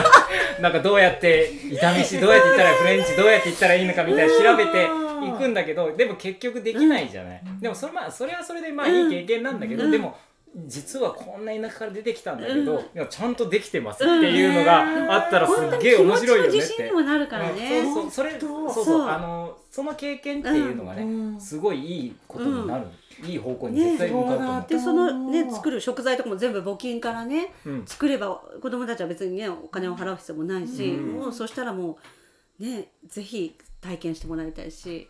[0.60, 4.84] なんかどうやって炒めしどうやって言ったらフレンチどうやって言ったらいいのかみたいな調べて
[5.26, 10.16] いくんだけどでも結局できないじゃない、でもそれ,、まあ、それはそれでまあいい経験なんだけど、でも
[10.66, 16.82] 実はこんな田舎から出てきたんだけど、いやちゃんとできてますっていうのがあったらすっげえ面白いよねって。
[16.82, 17.82] にもなるからね。
[17.82, 22.86] そうそうそれそうそうあのその経験っていうのがね、すごいいいことになる。
[23.24, 27.52] いい方向に絶対向かうと思う、でそのね作る食材とかも全部募金からね、
[27.84, 31.98] 作れば子供たちは別にねお金を払う必要もないし、もうそしたらも
[32.60, 35.08] うねぜひ体験してもらいたいし、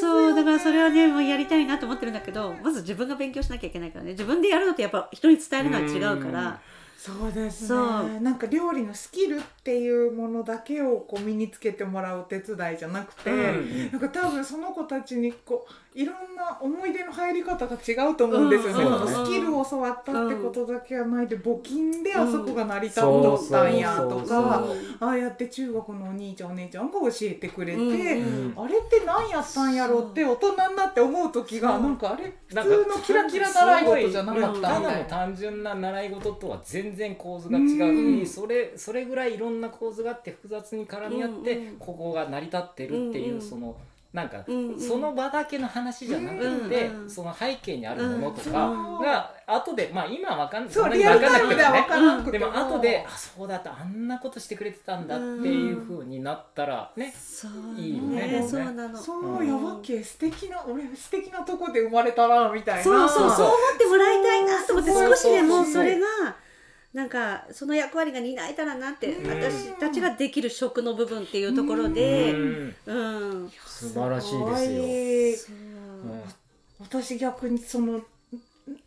[0.00, 4.12] そうだからそれはねもうやりたいなと思ってるんだけどまず自分が勉強しなきゃいけないからね。
[4.12, 6.60] 自分でやるのとやっぱ人に伝えるのは違うから。
[7.04, 8.18] そうですね。
[8.20, 24.66] なんか料理のスキルっていうものだけをこう身につけてもらうお手伝いじゃなくて、うん、なんか多分その子たちにこういろんな思い出の入り方が違うと思うんですよね、うん、スキルを教わったってことだけはないで募金であそこが成り立っとったんやとか
[24.98, 43.76] ああやって中国のお兄ちゃんお姉ちゃんが教えてくれて、うん、あれって何やったんやろって大人になって思う時がなんかあれ普通のキラキラ習い事じゃなかったみただの単純な習い事とは全然構図が違うし、それそれぐらいいろんな構図があって複雑に絡み合って、ここが成り立ってるっていう、その。
[44.14, 44.44] なんか、
[44.78, 48.70] その場だけの話じゃなくて、その背景にあるものとか
[49.02, 51.72] が後でまあ今は分かんそんなに分かんなくても
[52.22, 52.38] ね。
[52.38, 52.56] でも。
[52.56, 57.12] 後であそうだったあんなことしてくれてたんだっていうふうになったらね、
[57.76, 58.46] いいよね。
[58.48, 58.96] そうなの。
[58.96, 62.82] そのやばけ素敵な俺素敵なとこで生まれたなみたいな。
[62.84, 63.46] そうそうそう。
[63.46, 66.06] 思ってもらいたいなと思って少しでもそれが
[66.94, 73.50] なんかその役割が担えたらなって私たちができる食の部分っていうところでうん。
[73.66, 75.56] 素晴らしいですよ。
[76.78, 78.00] 私逆にその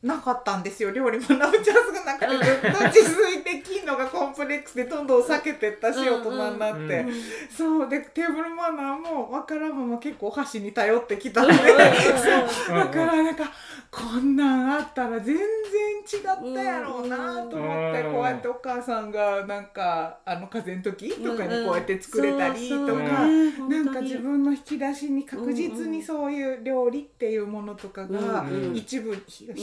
[0.02, 0.92] なかったんですよ。
[0.92, 3.88] 料理学ぶチャンスがなくてずっと自炊できん。
[3.88, 5.08] のがコンプレックスでどん。
[5.08, 5.24] どん。
[5.24, 7.06] 避けてったし大人になって、
[7.50, 11.54] そうでテーブルマナーも分からんまま結構お箸に頼ってきたんで。
[11.54, 13.46] だからなんか
[13.90, 29.18] こんなんあったら全然違ったやろうなと思ってこうやってお母さんがなんかあの風邪の時とかにこうやって作れたりとかなんか自分の引き出しに確実にそういう料理っていうものとかが一部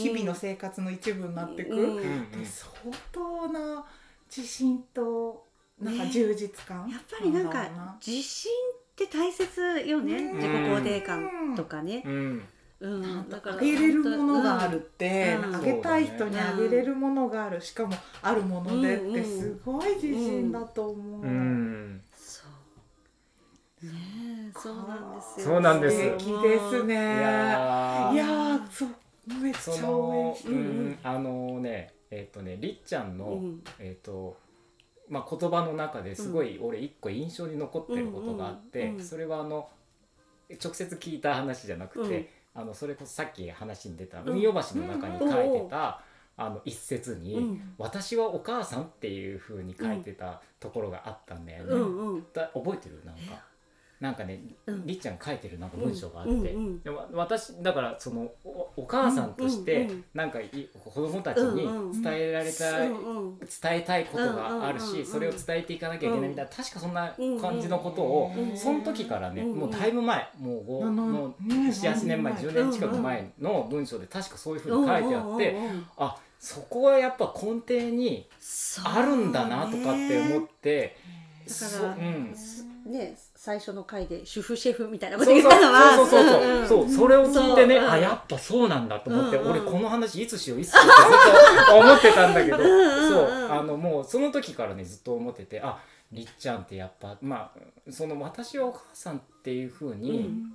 [0.08, 1.74] 日々の生活の一部になってく、
[2.36, 2.70] で相
[3.12, 3.84] 当な
[4.34, 5.46] 自信と
[5.80, 12.02] なんか充実感、やっぱりなんか自信って大切よね、自己肯定感とかね。
[12.80, 17.60] うん、だからあげれるものがあるって、あげたい人にあげれるものがある。
[17.60, 21.22] しかもあるものでってすごい自信だと思う。
[21.22, 22.02] うん。
[23.82, 25.46] ねそうなんですよ。
[25.46, 25.96] そうなんです。
[25.96, 26.94] 素敵ですね。
[26.94, 28.88] いやいやそう
[29.26, 30.52] めっちゃ嬉しい。
[30.52, 34.37] うん、あのねえっ、ー、とねりっちゃんの、うん、えっ、ー、と
[35.08, 39.68] まあ言葉の中ですごい俺一個印象に残ってることがあって、それはあの
[40.62, 46.00] 直接聞いた話じゃなくて、あのそれこそさっき話に出た運用橋の中に書いてた、
[46.37, 52.22] あの一節に、私はお母さん」っていうふうに書いてたところがあったんだよね。
[52.32, 53.02] だ覚えてる？
[53.04, 53.42] なんか
[54.04, 54.38] なんかね、
[54.84, 58.30] りっちゃん書いてるなんか文章があって、でも私だからその
[58.76, 60.38] お母さんとしてなんか
[60.84, 75.56] 子供たちに伝えられた、伝えたいことがあるし、それを伝えていかなきゃいけないみたいな、確かそんな感じのことを、その時からね、もうだいぶ前もうもう78年前10年近く前の文章で確かそういうふうに書いてあって、
[75.96, 78.28] あそこはやっぱ根底に
[78.84, 80.98] あるんだなとかって思って。
[81.46, 82.34] だから、ね
[83.44, 85.94] 最初の回で主婦シェフみたいなこと言ったのは。
[85.94, 92.57] そうそうそうそう、それを聞いてね、あやっぱそうなんだと思って、俺この話いつしよういつしようってずっと思ってたんだけど。
[92.57, 95.78] そうあのもうその時からねずっと思っててあ
[96.11, 100.48] りっちゃんってやっぱまあその「私はお母さん」っていうふうに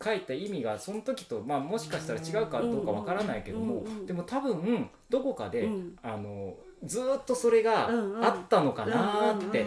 [0.00, 5.68] 書いた意味がその時と、まあ、もしかしたら違うかどうかわからないけども、でも多分どこかで、
[6.04, 6.54] あの
[6.86, 7.88] ずっとそれが
[8.22, 9.66] あったのかなって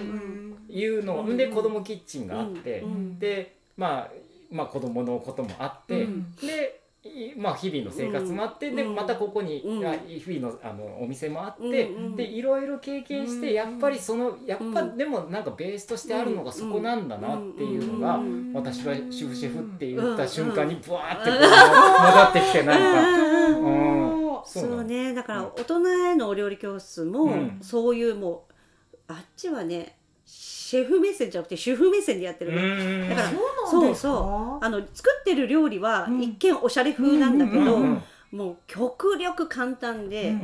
[0.70, 2.84] いうので子供キッチンがあって
[3.20, 4.12] でまあ
[4.52, 6.06] まあ子供のこともあって
[6.42, 6.79] で
[7.38, 18.22] まあ、日々の生活もあって、でまたここに、日々のあのお店もあって、でいろいろ経験して、やっぱりそのやっぱ、でもなんかベースとしてあるのがそこなんだなっていうのが、
[18.54, 23.60] 私は主婦シェフって言った瞬間にブワーってこう戻ってきてなんか。
[23.60, 24.20] うん。
[24.46, 25.14] そうね。
[25.14, 28.48] だから大人へのお料理教室も、そういうも
[28.92, 29.99] うあっちはね
[30.70, 32.52] シェフ目線じゃなくて主婦目線でやってる
[33.10, 33.32] だから
[33.72, 37.80] そうそうあの作ってる料理は一見おしゃれ風なんだけど、
[38.32, 40.36] もう極力簡単で、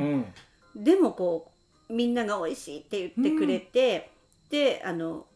[0.75, 1.51] でもこ
[1.89, 4.09] うみんなが美味しいって言ってくれて、
[4.49, 5.27] であの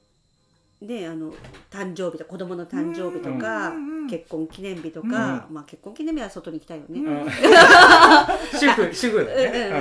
[0.82, 1.34] ねあの
[1.70, 3.72] 誕生日と子供の誕生日とか、
[4.10, 7.00] 結婚記念日とか、まあ結婚記念日は外に行きたいよね。
[8.60, 9.24] 主婦主婦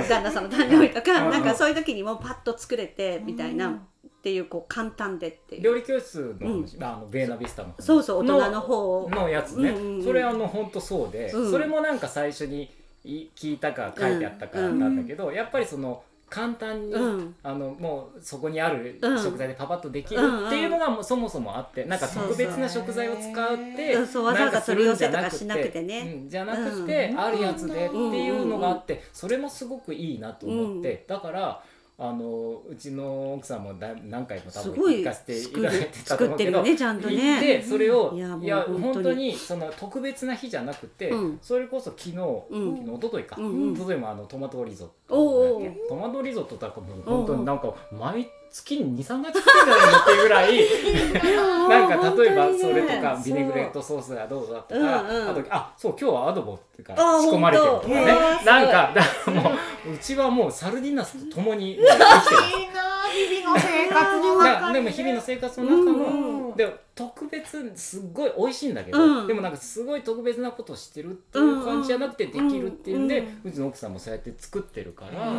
[0.07, 3.81] 旦那さんの誕生日とか、なんかそういう時にもパッと作れてみたいな。
[4.19, 5.63] っていうこう簡単でっていう。
[5.63, 12.69] 料理教室の,、あのベーナビスタのそうそう大人の方のやつね、それあの本当そうで、それもなんか最初に
[13.05, 31.63] 聞いたか書いてあったかなんだけど、やっぱりその簡単に、うん、あのもうそこにある食材でパパッとできるっていうのがもうそもそもあってなんか特別な食材を使ってなんかするんじゃなくてね、じゃなくてあるやつでっていうのがあってそれもすごくいいなと思ってだから
[32.01, 37.41] あのうちの奥さんもだ何回も多分行かせていただいてたと思うけど、ね、ちゃんとね。
[37.41, 39.35] でそれを、いやいや本当に。
[39.35, 58.05] その特別な日じゃなくて、うん、それこそ昨日、うん、昨日一昨日か、うんうん、一昨日もあのトマトリゾットトマトリゾットとかもう本当になんか毎月に23回作ってんじゃないのっていうぐらい なんか例えばそれとかビネグレットソースがどうだとか、あとあそう今日はアドボっていうか仕込まれてるとかね。
[58.45, 59.51] なんかだからも
[59.85, 62.29] ううちはもうサルディナスと共に生きてます
[63.27, 64.81] 日々の生活の中で。
[64.81, 75.33] も日々の生活の中の、で特別すっごい美味しいんだけど、でもなんかすごい特別なことをしてるっていう感じじゃなくてできるっていうんで、うちの奥さんもそうやって作ってるから、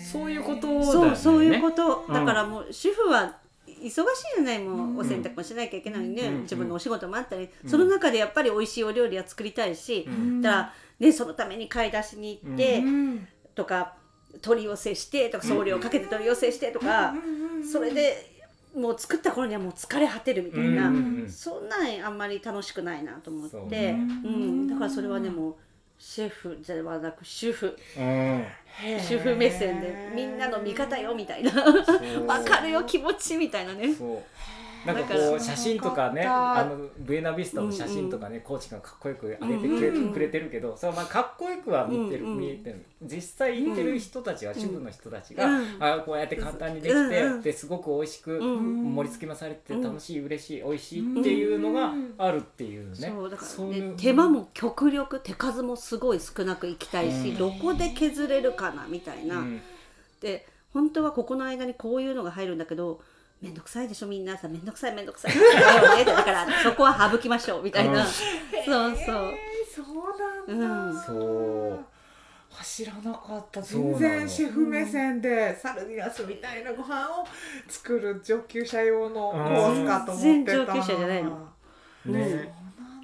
[0.00, 0.84] そういうことだよね。
[0.84, 2.06] そうそういうこと。
[2.12, 4.02] だからもう主婦は忙しい
[4.36, 10.08] じゃないもうお洗濯もしなきゃいけないね、自分のお仕事もあったり、その中でやっぱり美味しいお料理は作りたいし、
[10.40, 12.82] だからねそのために買い出しに行って、
[13.54, 13.94] とか
[14.40, 17.14] 取り寄せしてとか送料かけて取り寄せしてとか、
[17.70, 18.38] それで
[18.74, 20.92] もう作った頃にはもう疲れ果てるみたいな、
[21.28, 23.90] そんなんあんまり楽しくないなと思って。
[23.90, 25.56] う、ん、だからそれはでも
[25.98, 28.44] シェフではなく主婦、うん、
[29.00, 31.50] 主婦目線でみんなの味方よみたいな。
[31.52, 33.88] 分かるよ気持ちみたいなね
[34.86, 45.46] なんかこう写真とかねあのブエナビスタの写真とかね、コーチがかっこよく上げてくれ,、くれてるけどそれはまあかっこよくは見てる、見えてる実際行ってる人たちは、主婦の人たちが、
[45.78, 59.44] あこうやって簡単にできて、ですごく美味しく盛り付けもされて楽しい嬉しい美味しいっていうのがあるっていうね、そうだからね手間も極力手数もすごい少なくいきたいし、どこで削れるかなみたいな。
[60.20, 63.00] で本当はここの間にこういうのが入るんだけど
[63.40, 66.04] 面倒くさいでしょみんなさ面倒くさい面倒くさい。
[66.04, 69.34] だからそこは省きましょうみたいな、うん、そうそう、
[69.74, 71.84] そうなんだ、うん、そう。
[72.64, 73.62] 知らなかった。
[73.62, 77.24] 全然シェフ目線でサルディナスみたいなご飯を
[77.68, 81.48] 作る上級者用のコースかと思ってた、上級者じゃないの。
[82.06, 82.52] ね、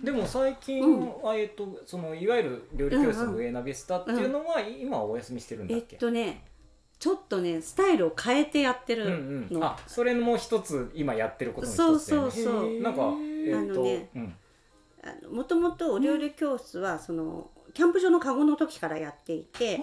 [0.03, 6.43] でも最近、うん、えっとそのいわゆる料理教室の上ナビスタっていうのは、今はお休みしてるんだっけ、えっとね
[7.05, 14.09] ちょっとねスタイルを変えてやってるの、うんうん、あそれも一つ今やってることの一つ、ね、そうそうそうなんかえー、あのね、
[15.31, 19.83] もともとお料理教室はそのキャンプ場のカゴの時からやっていて、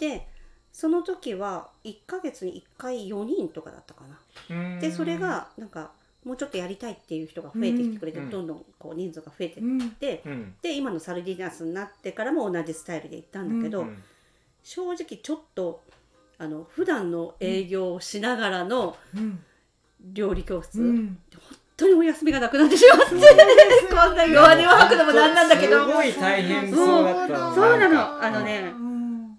[0.00, 0.26] で
[0.72, 4.02] その時は1か月に1回4人とかだったか
[4.48, 4.80] な。
[4.80, 5.92] でそれがなんか
[6.24, 14.02] もうちょっとやりたいっていう人が増えてきてくれて、うん、どんどんこう人数が増えていって、うん、で今のサルディナスになってからも同じスタイルで行ったんだけど、うん、
[14.64, 15.84] 正直ちょっと
[16.38, 18.96] あの普段の営業をしながらの
[20.00, 23.14] 料理教室、うん、本当にお休みがなくなってしまって、
[23.90, 25.84] こんな弱音を吐くのもなんなんだけど。
[25.84, 27.54] すごい大変そうだった。
[27.54, 27.76] そう。
[27.76, 28.22] なの。
[28.22, 28.72] あのね、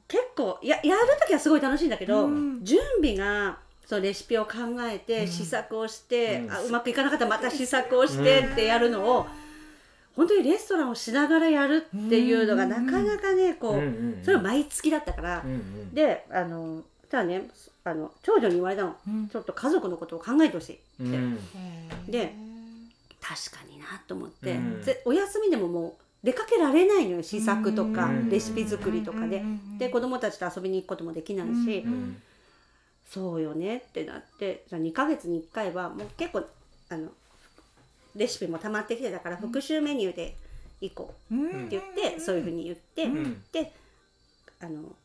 [0.09, 2.27] 結構ややる時はすごい楽しいんだけど、
[2.61, 9.27] 準備がそうレシピを考えて試作をして、うあうまくいかなかったらまた試作をしてってやるのを、
[10.19, 15.45] 本当にレストランをしながらやるっていうのがなかなかねこう、それは毎月だったから、
[15.93, 17.43] であのただね
[17.85, 21.39] あの長女に言われたの、うん、ちょっと家族のことを考えてほしいって、うん、
[22.09, 22.35] で
[23.21, 29.41] 確かになと思って、うん、お休みでももう出かけられないのよ試作とか、レシピ作りとかで、
[29.77, 31.85] で子供たちと遊びに行くこともできないし、
[33.09, 34.65] そうよねってなって。
[34.69, 36.43] じゃあ2ヶ月に1回はもう結構
[36.89, 37.07] あの
[38.19, 40.35] レシピも溜まってきてたから復習メニューで
[40.81, 43.07] 行こうって言って、そういうふうに言って、
[43.51, 43.71] で
[44.61, 44.95] あの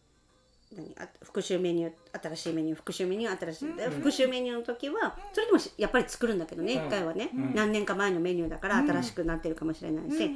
[0.77, 10.31] 何復習メニュー新しいメニュー復習メニュー新しい、うん、復習メニューの時はそれでもやっぱり作るんだけどね、うん、1回はね、うん、何年か前のメニューだから新しくなってるかもしれないし、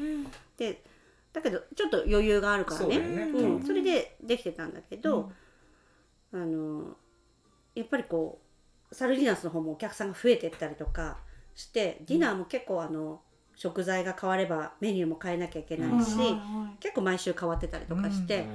[0.57, 0.83] で
[1.33, 2.97] だけどちょっと余裕があるからね。
[2.97, 5.33] うん、それでできてたんだけど、
[6.33, 6.97] あの
[7.75, 8.41] やっぱりこ
[8.91, 11.19] うサルディナスの方もお客さんが増えてったりとか
[11.59, 13.21] してディナーも結構あの
[13.57, 16.17] 食材が変わればメニューも変えなきゃいけないし、
[16.79, 18.47] 結構毎週変わってたりとかして。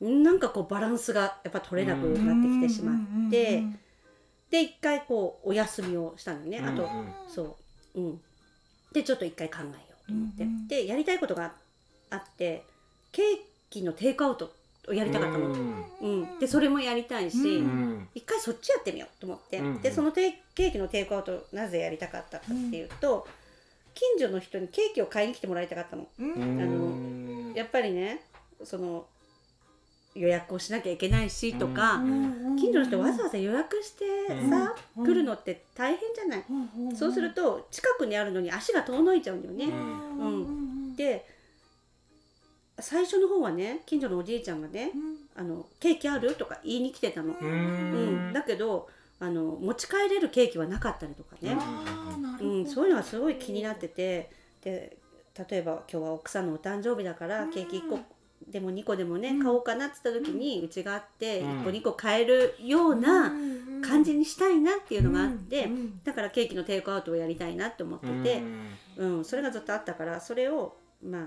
[0.00, 3.62] なんかこうバランスがやっぱ取れなくなってきてしまって
[4.50, 6.58] で一回こうお休みをしたのね。
[6.58, 6.88] あと、
[7.28, 7.56] そ
[7.94, 8.20] ううん。
[8.92, 11.54] でちょっと一回考えようと思って、でやりたいことが
[12.10, 12.64] あって
[13.12, 13.24] ケー
[13.70, 14.52] キのテイクアウト
[14.88, 15.46] をやりたかったの、
[16.00, 16.38] うん。
[16.38, 17.62] でそれもやりたいし、
[18.14, 23.26] 一回そっちやってみようと思って、でそのケーキのテイクアウトなぜやりたかったかっていうと、
[23.94, 26.06] 近所の人にケーキを買いに来てもらいたかったの。
[26.18, 28.22] あのやっぱりね
[28.64, 29.06] その
[30.14, 32.02] 予約をしなきゃいけないしとか、
[32.58, 34.04] 近所の人わざわざ予約して
[34.50, 36.44] さ、来るのって大変じゃない、
[36.96, 39.66] そうすると近くにあるのに足が遠のいちゃうんだよね。
[39.66, 40.96] うん。
[40.96, 41.24] で
[42.82, 44.92] 最初の方はね近所のおじいちゃんがね
[45.34, 47.34] 「あのケーキある?」とか言いに来てたの。
[47.40, 48.32] うん。
[48.32, 48.88] だけど
[49.20, 51.56] あの持ち帰れるケーキはなかったりとかね、
[52.40, 54.30] うん、そういうのがすごい気になってて。
[54.62, 54.96] で
[55.48, 58.00] 例えば今日は奥さんのお誕生日だからケーキ1個
[58.48, 63.32] でも2個でもね、買おうかなって言った時にうちがあって1個2個買えるような
[63.82, 65.68] 感じにしたいなっていうのがあって
[66.04, 68.42] だからケーキのテイクアウトをやりたいなって思ってて、
[68.96, 71.26] うん、それがずっとあったからそれをまあ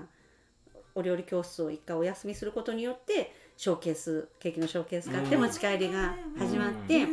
[0.96, 7.06] お料理教室を一回お休みすることによってショーケースケーキのショーケース買って持ち帰りが始まって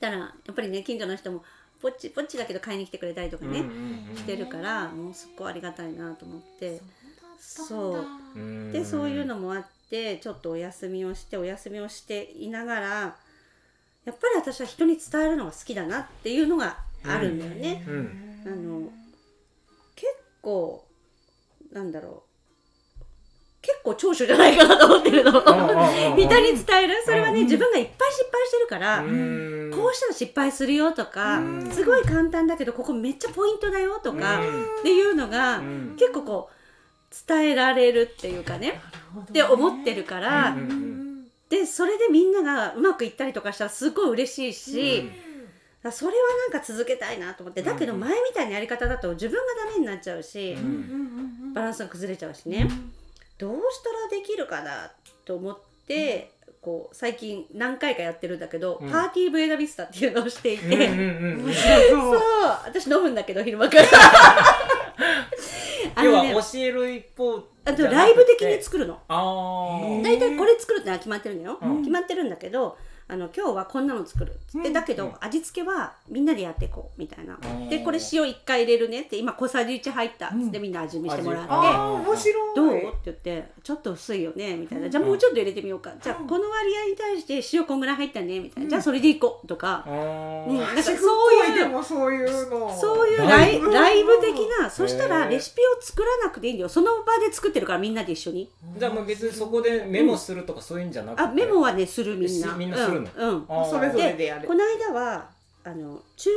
[0.00, 1.42] たらやっぱりね近所の人も
[1.80, 3.62] ぼっちぼっちだけど買いに来てくれたりとかね
[4.16, 6.82] してるからもうすっごいありがたいなと思って。
[7.38, 7.98] そ
[8.34, 8.72] う。
[8.72, 17.84] でそういうのもあってちょっとお休みをしてお休みをしていながらやっぱり私は人に伝えるのが好きだなっていうのがあるんだよね。
[17.86, 18.90] うんうん、あの
[19.94, 20.06] 結
[20.42, 20.86] 構
[21.72, 22.25] なんだろう
[23.66, 25.32] 結構長所じゃないかなと思ってるの。
[25.32, 25.42] 人
[26.16, 27.02] に伝える？
[27.04, 29.04] それはね自分がいっぱい失敗してるから
[29.76, 31.42] こうしたら失敗するよとか
[31.72, 34.40] すごい簡単だけどここめっちゃポイントだよとか
[34.78, 35.60] っていうのが
[35.98, 36.56] 結構こう
[37.28, 38.80] 伝えられるっていうかね。
[39.22, 40.54] って思ってるから、
[41.48, 45.10] でそれでみんながうまくいったりとかしたらすごい嬉しいし、
[45.84, 46.16] うん、それは
[46.52, 52.92] なんか続けたいなと思ってだけど前みたいなやり方だと自分がダメになっちゃうし、うん、バランスが崩れちゃうしね、うん、
[53.38, 54.92] どうしたらできるかな
[55.24, 56.32] と思って。
[56.66, 62.20] こう最近何回かやってるんだけど、パーティーブエナビスタっていうのをしていて、そう
[62.64, 63.84] 私飲むんだけど昼間から。
[66.02, 69.00] 要は教える一方あとライブ的に作るの。
[69.08, 72.76] 大体これ作るってのは決まってるんだよ、うん、決まってるんだけど
[73.08, 74.32] あの今日はこんなの作る。
[74.32, 77.00] っってだけど味付けはみんなでやっていこう。
[77.00, 77.38] みたいな
[77.68, 81.48] でこれ塩1回入れるねって今小さじ1入ったっつってみんな味見してもらって。
[82.56, 82.76] どう？
[82.76, 84.90] って言ってちょっと薄いよねみたいな。
[84.90, 85.92] じゃあもうちょっと入れてみようか。
[86.02, 88.70] じゃあこの割合に対して塩こんぐらい入ったねみたいな。
[88.70, 89.84] じゃあそれでいこうとか。
[89.86, 89.90] う
[90.52, 90.58] ん。
[90.58, 92.76] なんかそういうそういうの。
[92.76, 94.68] そういうライライブ的な。
[94.68, 96.68] そしたらレシピを作らなくていいんだよ。
[96.68, 98.50] その場で作ってるからみんなで一緒に。
[98.76, 101.22] じゃあもう別にそこでメモするとかそういうんじゃなくて。
[101.22, 102.54] あメモはねするみんな。
[102.54, 103.10] みんなするの。
[103.14, 103.70] うん。
[103.70, 104.46] それぞれでやる。
[104.48, 105.28] この間は
[105.64, 106.30] あの中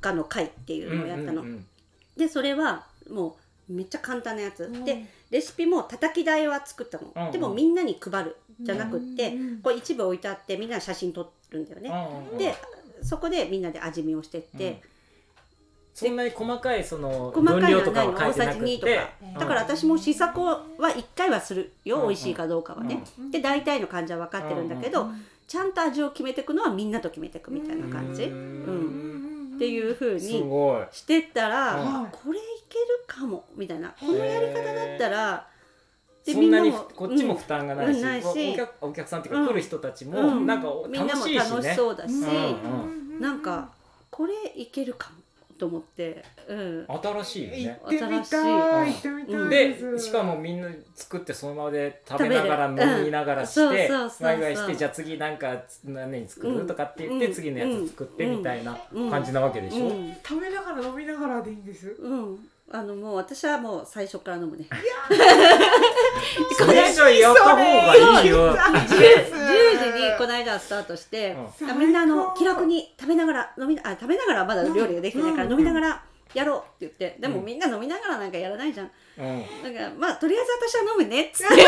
[0.00, 1.44] 華の会っていうのをやったの、
[2.16, 3.36] でそれはも
[3.68, 12.54] うめっちゃ簡単なやつ、うん、でレシピも叩き台は作ったの、うんうん、でもみんなに配るじゃなくって、うんうん、こう一部置いてあってみんな写真撮るんだよね、うんうん、で
[13.02, 14.82] そこでみんなで味見をしてって、
[15.94, 18.78] そんなに細かいその分量とかは書いてなくて。
[18.78, 19.40] とか。
[19.40, 30.20] だから私も試作は1回はするよ、うん、美味しいかどうかはね、うん、で大体の感じは分かってるんだけど、うんちゃんと味を決めていくのはみんなと決めていくみたいな感じ、うん、っていうふうに
[30.92, 33.92] してったら、これいけるかもみたいな。
[33.98, 35.48] このやり方だったら。
[36.24, 38.26] でそんなにこっちも負担がないし,、ないし。
[38.52, 43.70] お客お客さんっていうか、来る人たちもなんか楽しいし、ね、みんなも楽しそうだし、うんうん、なんか
[44.08, 45.16] これいけるかも
[45.60, 47.80] と思って、うん、新しいよね。
[47.84, 53.90] 行ってみたい行ってみたいでしかもみんな作ってその場で食べながら飲みながらして
[54.24, 58.78] ワイワイしてじゃあ次なんか何作る、とかって言って、次のやつ作ってみたいな
[59.10, 59.90] 感じなわけでしょ、
[60.26, 61.94] 食べながら飲みながらでいいんです。
[62.00, 62.38] うん
[62.72, 64.64] あのもう私はもう最初から飲むね。
[66.56, 68.56] それ以上やった方がいいよ。
[68.56, 68.94] 10時
[70.00, 76.00] にこの間スタートして、うん、みんなあの気楽に食べながら飲みあ食べながらまだ料理ができてないから、飲みながら
[76.32, 81.54] やろうって言ってでもみんな飲みながらなんかやらないじゃん、うん、だからまあとりあえず私は飲むねっつって。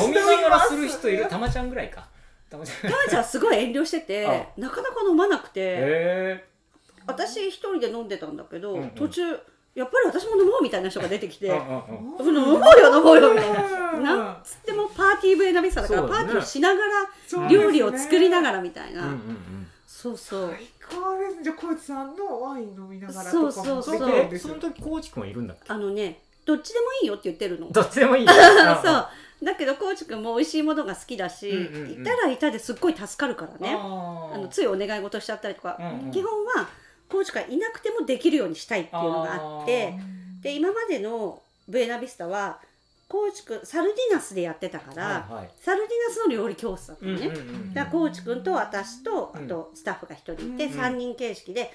[0.00, 1.26] 飲みながらする人いる？
[1.26, 2.06] たまちゃんぐらいか。
[2.48, 2.92] たまちゃん。
[3.18, 6.44] はすごい遠慮しててなかなか飲まなくて
[7.06, 9.22] 私一人で飲んでたんだけど、うんうん、途中
[9.74, 11.84] やっぱり私も飲もうみたいな人が出てきて、飲も
[12.20, 19.14] うよ飲もうよみたいな、なんつってもパーティーブエナビスタだから、パーティーをしながら料理を作りながらみたいな、
[19.86, 20.54] そうそう。
[20.54, 20.66] 最
[20.98, 24.38] 高ですじゃあコーチさんのワイン飲みながらそうそうそう。
[24.38, 27.70] その時コーチ君いるんだあのねどっちでもいいよって言ってるの。
[27.70, 29.08] どっちでもいい そう
[29.44, 33.74] だけどコーチ君も美味しいものが好きだし、いたらいたですっごい助かるからね。
[33.74, 35.78] あのついお願い事しちゃったりとか、
[36.10, 36.68] 基本は
[37.08, 39.94] コーチがいなくてもできるようにしたいっていうのがあって
[40.42, 42.58] で今までのブエナビスタは
[43.08, 51.72] コーチくんサルディナスでやってたから、はいはい、サルディナスの料理教室だったのね、うんうんうん、だからコーチくんと私とあとスタッフが1人いて、うん、3人形式で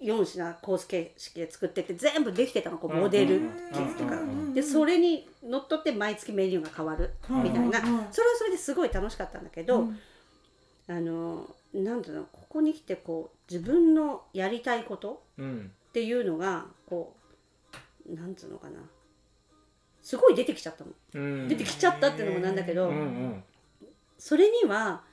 [0.00, 3.40] 4品コース形式で作ってて全部できてたのこうモデル
[3.72, 4.16] ケースとか、
[4.52, 9.86] でそれにのっとって毎月メニューが変わるみたいな、それはそれですごい楽しかったんだけど、
[10.92, 15.44] あのなんだろうここに来てこう自分のやりたいことっ
[15.92, 17.16] ていうのがこ
[18.06, 18.78] うなんつうのかな。
[20.02, 23.44] すごい出てきちゃったの、出てきちゃったっていうのもなんだけど、うんうん、
[24.18, 25.04] それには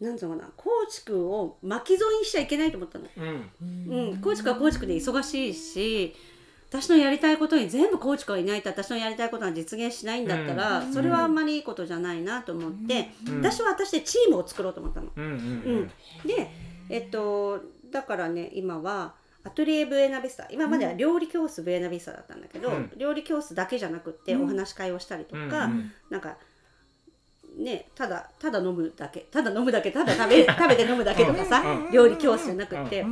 [0.00, 3.50] なんつうのかなコーチ君を巻き添えにしちゃいけないと思ったの、うん。
[4.12, 6.14] うん、コーチ君はコーチ君で忙しいし
[6.72, 15.08] 私のやりたいことに全部コーチがいないと私のやりたいことが実現しないんだったら、うん、それはあんまりいいことじゃないなと思って、うん、私は私でチームを作ろうと思ったの。
[15.14, 15.90] うん、
[16.24, 16.50] で、
[16.88, 17.60] えっと、
[17.90, 19.14] だからね今は
[19.44, 26.38] アトリエブエナビスタ今までは料理教室ブエナビスタだったんだけど、料理教室だけじゃなくってお話し会をしたりとか、うん、なんか
[27.58, 31.62] ねただただ飲むだけただ飲むだけただ食べ食べて飲むだけとかさ
[31.92, 33.04] 料理教室じゃなくって、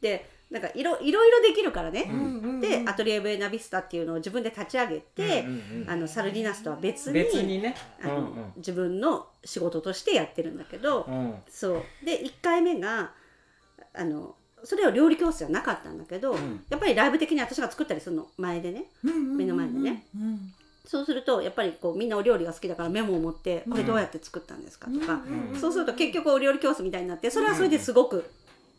[0.00, 7.74] でなんかいろいろいろできるからね、うん、でアトリエ・ブエナビスタっていうのを自分で立ち上げて、うんうん、あのサルディナスとは別に別にね、
[8.04, 11.82] あの、うんうん、自分の仕事としてやってるんだけど、うん、そう。
[12.04, 13.12] で1回目が
[13.94, 20.04] あのそれは料理教室じゃなかったんだけど、うん、やっぱりライブ的に私が作ったりするの前でね、目の前でね。
[20.84, 25.22] そうするとやっぱりこうみんなお料理が好きだからメモを持ってこれどうやって作ったんですかとか、
[25.58, 28.30] そうすると結局お料理教室みたいになってそれはそれですごく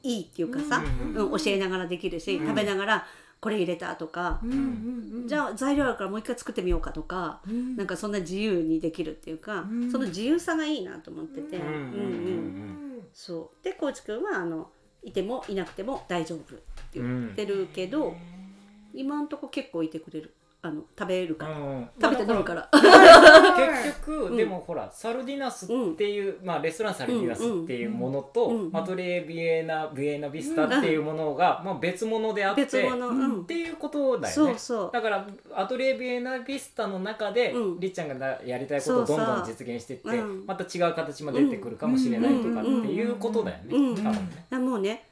[0.04, 0.84] いいっていうかさ、
[1.16, 3.08] うん教えながらできるし、食べながら
[3.40, 4.42] これ入れたとか、
[5.26, 13.64] じゃあ材料あるからもう一回作ってみようかとか、うん、なんかそんな自由にできるっていうか、うん、その自由さがいいなと思ってて、うんうんそう。
[13.64, 14.70] でコーチ君はあの
[15.04, 18.16] いてもいなくても大丈夫って言ってるけど、
[18.94, 20.34] 今んとこ結構いてくれる。
[20.66, 34.56] あの食べるから、うん、食べて飲むから、 結局、うん、でもほらサルディナスっていう、うん、まあレストランサルディナスっていうものと、マトリエビエナビエナビスタっていうものが、まあ別物であって、っていうことだよね。
[34.94, 44.14] だからアトリエビエナビスタの中で、りっちゃんがやりたいことをどんどん実現していってまた違う形も出てくるかもしれないとかっていうことだよね、多分
[44.50, 44.60] ね。
[44.60, 45.04] もうね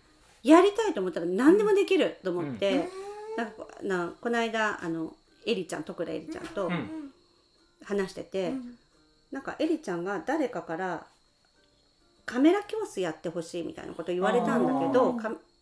[0.43, 2.87] やりたいと思ったら何でもできると思って、
[3.83, 5.13] なこの間あの
[5.45, 6.71] エリちゃん徳田エリちゃんと
[7.83, 8.75] 話してて、うん、
[9.31, 11.05] なんかエリちゃんが誰かから
[12.25, 15.15] カメラ教室やってほしいみたいなこと言われたんだけど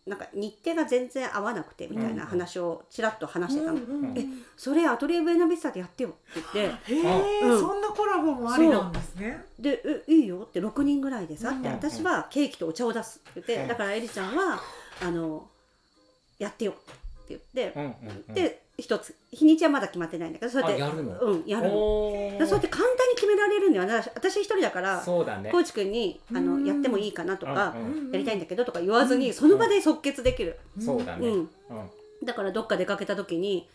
[0.06, 4.24] なんか日程が全然合わなくてみたいな話をちらっと話してたの、うんうん、え
[4.56, 6.18] それアトリエブエナビスタでやってよって
[6.54, 6.96] 言って、へ
[7.42, 9.44] え、うん、そんなコラボもありなんですね。
[9.58, 14.60] でえいいよって6人ぐらいでさって、私はケーキとお茶を出すって言って、だからエリちゃんは
[15.02, 15.46] あの
[16.38, 16.74] やってよっ
[17.26, 17.94] て言って、
[18.32, 19.14] で一つ。
[19.30, 21.18] 日にちはまだ決まってないんだけどそうやってやるの？
[21.20, 21.70] うんやるの。
[21.70, 27.74] そうやって簡単に決められるんだよ私一人だからそうだ、ね、コーチ君にあのやってもいいかなとか
[28.12, 31.48] やりたいんだけどとか言わずにその場で即決できる、そうだね、うん。
[32.24, 33.68] だからどっか出かけた時に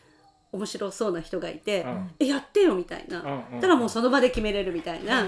[0.52, 1.86] 面白そうな人がいて
[2.20, 5.26] 「えやってよ」みたいな、うんたらもうその場で決めれるみたいな、っ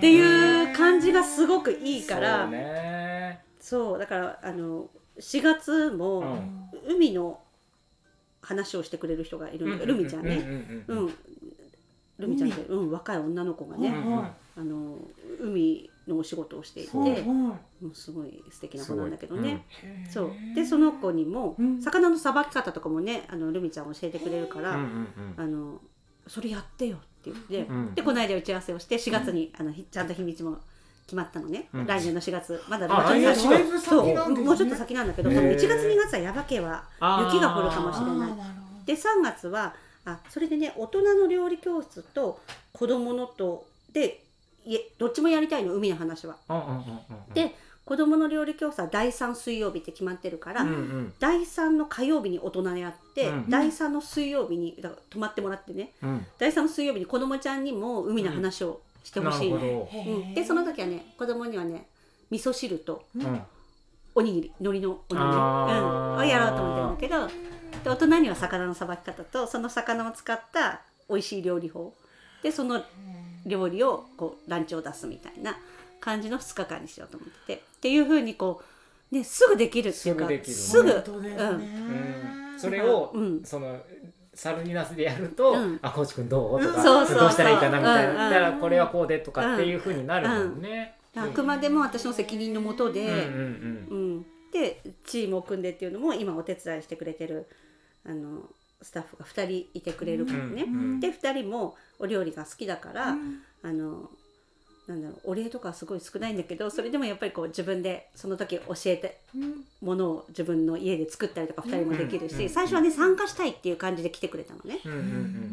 [0.00, 2.48] ていう感じがすごくいいから。
[3.60, 6.38] そうだからあの4月も
[6.88, 7.38] 海の
[8.42, 9.78] 話をしてくれる人がいるんだ。
[9.78, 10.36] けど、ルミちゃんね、
[10.88, 11.14] うん
[12.18, 13.92] ルミちゃんって、うん、若い女の子がね、
[14.56, 14.98] あの
[15.40, 19.64] 海のお仕事をしていて、もうすごい素敵な子なんだけどね、
[20.10, 20.30] そう。
[20.54, 24.74] でその子にも、魚のさばき方とかもねあのルミちゃん教えてくれるから、
[25.36, 25.80] あの
[26.26, 30.58] それやってよって言って、でこの間打ち合わせをして4月に、あのちゃんと日にちも
[31.12, 32.62] 決まったのね、うん、来年の4月。
[32.70, 33.04] まだもう。
[33.12, 36.84] ちょっと先、もうちょっと先なんだけどその1月2月は耶馬渓は
[37.30, 38.86] 雪が降るかもしれない。
[38.86, 39.74] で3月は
[40.06, 42.40] あそれでね大人の料理教室と
[42.72, 44.24] 子供のとで
[44.64, 46.36] いえどっちもやりたいの海の話は。
[47.34, 47.54] で
[47.84, 61.86] 子供の料理教室は第3水曜日って決まってるから、うんうん、第3の火曜日に大人やって、うん、第3の水曜日にだから泊まってもらってね、うん、第3の水曜日に子供ちゃんにも海の話をしてほしいの、うん、でその時はね子供にはね
[62.30, 63.04] 味噌汁と、
[64.14, 67.52] おにぎり海苔のおにぎり、うん、をやろうと思ってるんだけど
[67.84, 71.94] で大人には魚のさばき方とその魚を使った美味しい料理法。
[72.42, 72.82] でその
[73.46, 75.56] 料理をこうランチを出すみたいな
[76.00, 77.62] 感じの2日間にしようと思ってて。
[77.78, 78.62] っていうふうにこ
[79.10, 83.80] う、ね、すぐできるっていうかすぐ、うん、それを、うん、その
[84.34, 90.96] サルニナスでやると「うん、あコーチ君どう?」とか、どうしたらいいかな」みたいな「だからこれはこうで」とかっていうふうになるもんね。
[91.14, 97.46] あくまでも私の責任のもとで、うんでチームを組んでっていうのも今お手伝いしてくれてる
[98.04, 98.50] あの
[98.82, 100.66] スタッフが2人いてくれるからね。
[101.00, 103.16] で2人もお料理が好きだから、
[103.62, 104.10] あの
[104.88, 109.20] なんだろうお礼とかすごい少ないんだけどそれでもやっぱりこう自分でその時教えて
[109.80, 114.80] ものを自分の家で作ったりとか2人もできるし最初はね参加したいっていう感じで来てくれたのね。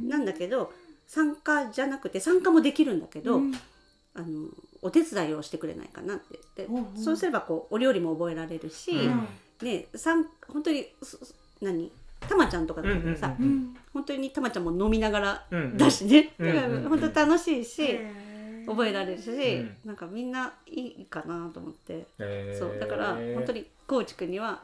[0.08, 0.74] なんだけど
[1.08, 3.42] 参加じゃなくて参加もできるんだけど、
[4.16, 4.50] あの
[4.82, 8.94] お手伝いをしてくれないかなって言ってそうすればこうお料理も覚えられるし、
[9.62, 9.86] ね
[10.48, 10.88] 本当に
[11.62, 11.92] 何？
[12.22, 13.36] たまちゃんとかだったらさ、
[13.94, 18.00] 本当にたまちゃんも飲みながらだしね、だから本当楽しいし。
[18.70, 24.62] 覚えられるし、うん、なんかみんないいかなと思って、えー、そうだから本当にコーチ君には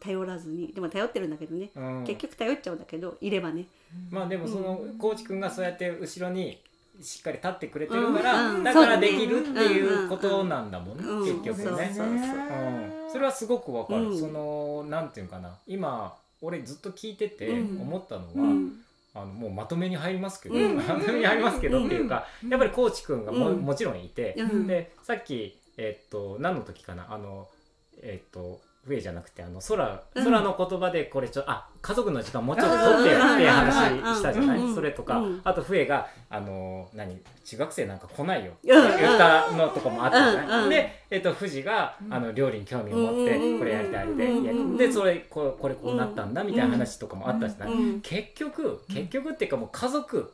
[0.00, 3.66] 頼らずにでも頼ってるんだけどね、うん、結局頼っちゃうんだけどいればね。
[4.10, 6.60] まあでもその、コーチ君がそうやって後ろに
[7.00, 11.94] しっかり立ってくれてるから、うん、だからできるっていうことなんだもんね、結局ね。
[13.12, 15.58] それはすごくわかる、そのなんていうかな。
[15.68, 18.70] 今俺ずっと聞いてて思ったのは、
[19.14, 24.36] あのもうまとめに入りますけど、まとめに入りますけどっていうか、やっぱりコーチ君がも,、もちろんいて、
[24.66, 27.48] でさっきえっと何の時かなあの
[28.02, 50.32] えっと笛じゃなくてあの空空の言葉でこれちょあ家族の時間もうちょっと取ってって話したじゃない、それとか、あと笛があの何中学生なんか来ないよって言ったのとかもあったじゃない、で、えっと富士があの料理に興味を持ってこれやりたいで、でそれここれこうなったんだみたいな話とかもあったじゃない、結局結局っていうかもう家族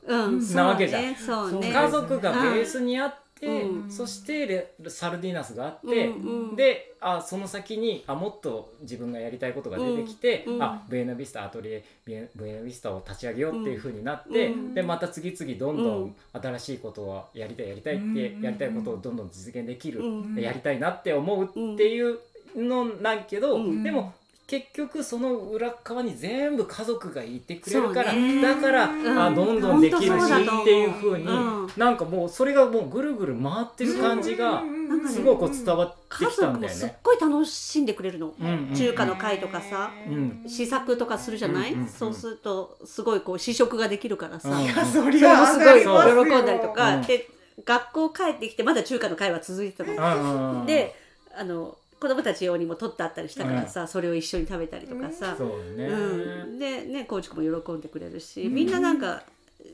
[0.54, 6.12] なわけじゃん、家族がベースにあってて、そしてサルディナスがあって、
[6.56, 20.02] であその先にあもっと自分がやりたいことが出てきて、あブエナビスタアトリエブエナビスタを立ち上げようっていうふうになって、でまた次々どんどん新しいことはやりたいやりたいってやりたいことをどんどん実現できる、
[20.36, 22.18] やりたいなって思うっていう
[22.56, 24.12] のなんけど、でも
[24.50, 31.18] 結局その裏側に全部家族がいてくれるから、だから、うん、あどんどんできるしっていうふう。
[31.18, 34.64] に、ん、なんかもうそれがもうぐるぐる回ってる感じが
[35.06, 36.80] すごいこう伝わってきたんだよね。
[36.80, 38.34] すっごい楽しんでくれるの、
[38.74, 39.92] 中華の会とかさ、
[40.48, 44.48] 試作とかするじゃない、そうするとすごいこう試食ができるからさ、
[44.92, 46.26] それはすごい。
[46.26, 47.28] 喜んだりとか、で
[47.64, 50.66] 学校帰ってきてまだ中華の会は続いてたの。
[50.66, 50.96] で
[51.38, 55.76] あの子供たち用にも取ってあったりしたからさ、それを一緒に食べたりとかさ、うん。
[55.76, 55.86] ね。
[55.86, 59.22] うん、でねコーチ君も喜んでくれるし、みんななんか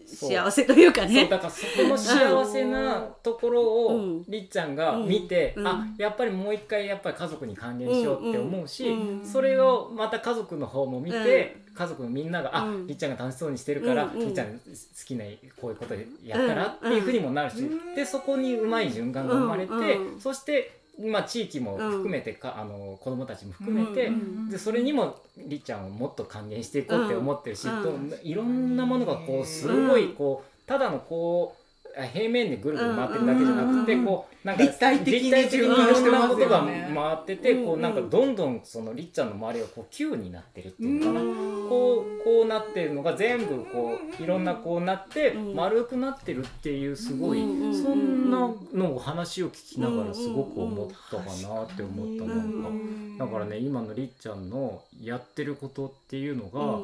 [0.07, 1.27] 幸せというかね。
[1.29, 8.87] だからそこの幸せなところをりっちゃんが見て、うん、あやっぱりもう一回やっぱり家族に還元しようって思うし、
[9.25, 14.61] それをまた家族の方も見て、家族のみんなが、ありっちゃんが楽しそうにしてるから、りっちゃん好
[15.05, 15.25] きな
[15.61, 31.66] こういうことやったらっていうふうにもなるし、でそこにうまい循環が生まれて、そしてまあ、地域も含めてか、うん、あの子供たちも含めて、うん、でそれにもりっちゃんをもっと還元していこうって思ってるし、うん、いろんなものがこうすごいこうただのこう
[32.13, 36.75] 平面でぐるぐる回ってるだけじゃなくて、こうなんか立体的にいろんなことが回
[37.15, 41.21] ってて、こうなんかどんどんそのりっちゃんの周りがこう球になってるっていうかな、
[41.69, 56.81] こうこうなってるのが全部こういろんなこうなって丸くなってるっていうすごい、そんなのを話を聞きながらすごく思ったかなって思ったなんかだからね今のりっちゃんのやってることっていうのが、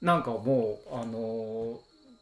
[0.00, 1.80] なんかもうあの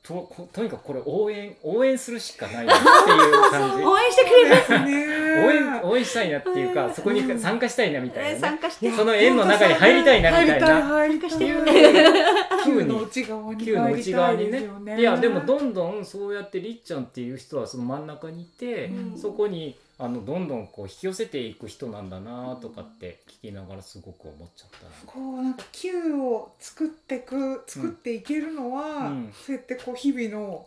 [0.09, 3.85] ととにかくこれ応援応援するしかないなっていう感じ。
[3.85, 5.47] 応援してくれますね。
[5.47, 8.91] 応援応援したいなっていうかそこに参加したいなみたいな、ね、参加して。
[8.91, 10.83] その縁の中に入りたいなみたいな。
[10.83, 30.67] 入りたい球の内側にの内側にねいやでもどんどんそうやってりっちゃんっていう人はその真ん中にいて、うん、そこにあのどんどんこう引き寄せていく人なんだなとかって聞きながらすごく思っちゃったこうなんか球を作ってく作っていけるのは、うん、そうやってこう日々の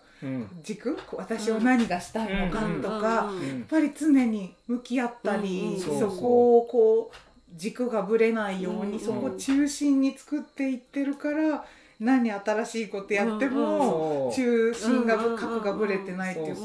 [0.64, 3.30] 軸、うん、私は何がしたいのかとか、や
[3.64, 7.16] っぱり常に向き合ったり、そこをこう
[7.56, 11.66] 軸がぶれないように、そこを中心に作っていってるから。
[12.02, 16.62] 何新しいことやっても中心が核がぶれてないっていうか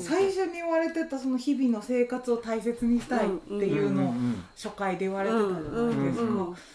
[0.00, 4.14] 最初に言われてたその日々の生活を大切にしたいっていうのを
[4.56, 6.24] 初回で言われてたじゃないですか。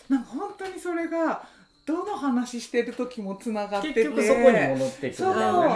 [0.07, 1.45] なんか本当にそれが
[1.85, 5.11] どの話してる時もつながっててそこに戻って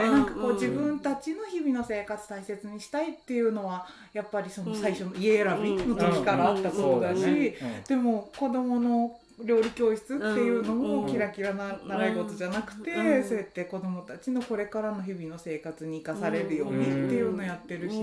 [0.10, 7.54] なんかこう、自分たちの日々の生活大切にしたいっていうのはやっぱりその最初の家選びの時からあったことだし、
[7.88, 17.96] でも子供の料理教室っていうのもキラキラな習い事じゃなくて、そうやって子どもたちのこれからの日々の生活に生かされるようにっていうのやってるし、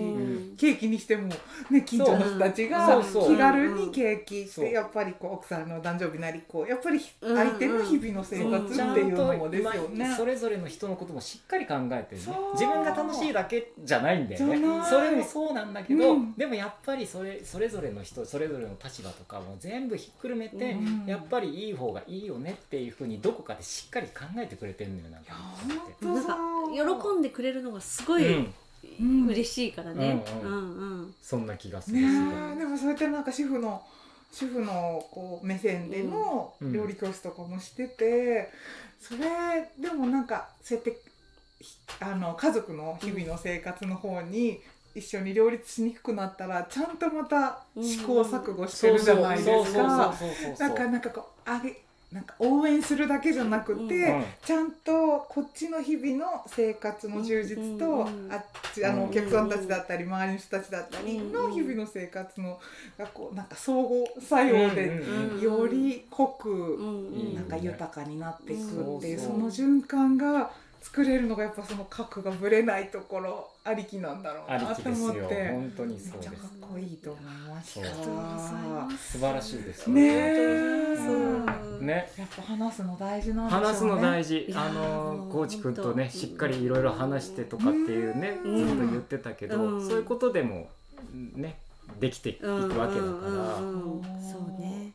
[0.57, 1.29] ケーキにしても、
[1.71, 10.15] ね、近所の人たちが気軽にケーキしてやっぱりこう奥さんの誕生日なりこうやっぱり相手の日々の生活っていうのもですよね。
[10.17, 12.23] それぞれの人のこともしっかり考えてね。
[12.55, 14.57] 自分が楽しいだけじゃないんだよね。
[14.89, 20.77] それもそうなんだけど、でもやっぱりそれそれぞれの人それぞれの立場とかも全部ひっくるめて、
[21.07, 25.35] やっぱりいい方がいいよねっていうふうにどこかでしっかり考えてくれてるのよなんか。
[26.03, 26.37] なんか
[27.13, 28.45] 喜んでくれるのがすごい、
[29.01, 30.59] うん、嬉しいからね、うんうん。
[30.59, 33.83] うん、そんな気がする、ね、でもそうやってなんか主婦の
[34.33, 38.51] 主婦のこう目線での料理教室とかもしてて、
[39.01, 41.01] それでもなんかそうやって
[42.01, 44.61] あの家族の日々の生活の方に
[44.97, 50.15] 一緒に両立しにくくなったらちゃんとまた試行錯誤してるじゃないですか。
[50.59, 51.77] なんかなんかこうあげ
[52.13, 62.59] なんか応援するだけじゃなくて、うん、ちゃんとこっちの日々の生活の充実と、うん、あっちあのお客さんたちだったり周りの人たちだったりの日々の生活の
[62.97, 65.03] がこうなんか相互作用で
[65.43, 66.79] より濃く
[67.35, 69.21] なんか豊かになっていくっていう。
[69.21, 75.51] その循環が作れるのがやっぱその核がぶれないところありきなんだろうなと思って。
[75.51, 76.31] 本当にそうです。
[76.31, 77.87] かっこいいと思いました
[78.97, 80.03] 素晴らしいですね。
[81.81, 84.53] ねやっぱ話すの大事なん、ね、話すの大事。
[84.55, 90.69] あのコーチ君とねしっかりいろいろ話してとかっていうねずっと言ってたけどそういうことでも
[91.13, 91.59] ね
[91.99, 93.57] できていくわけだから。
[93.59, 94.86] そうね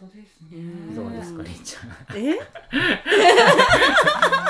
[0.00, 0.56] 当ですね。
[0.96, 1.80] どうですか、りっちゃ
[2.14, 2.16] ん。
[2.16, 2.32] え？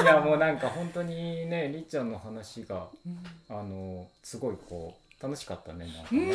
[0.02, 6.32] いやもうなんか本当にねりっちゃんの話が、うん、あのすごいこう楽しかったねなんかね、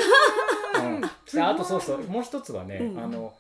[0.75, 1.01] うん、
[1.33, 3.33] であとそうそうもう一つはね、うんあの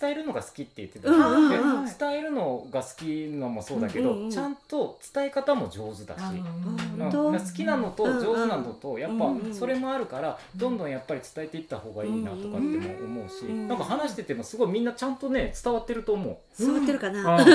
[0.00, 12.60] 伝えるのが好きって言ってたうんうんでうん伝えるのが好きのもそうだけど、うんうんちゃんと伝え方も上手だし、うんうん当好きなのと上手なのとやっぱそれもあるからどんどんやっぱり伝えていった方がいいなとかっても
[13.04, 16.36] 思うしうんなんか話しててもすごいみんなちゃんとね伝わってると思う。
[16.54, 17.46] 座ってるかな、うん。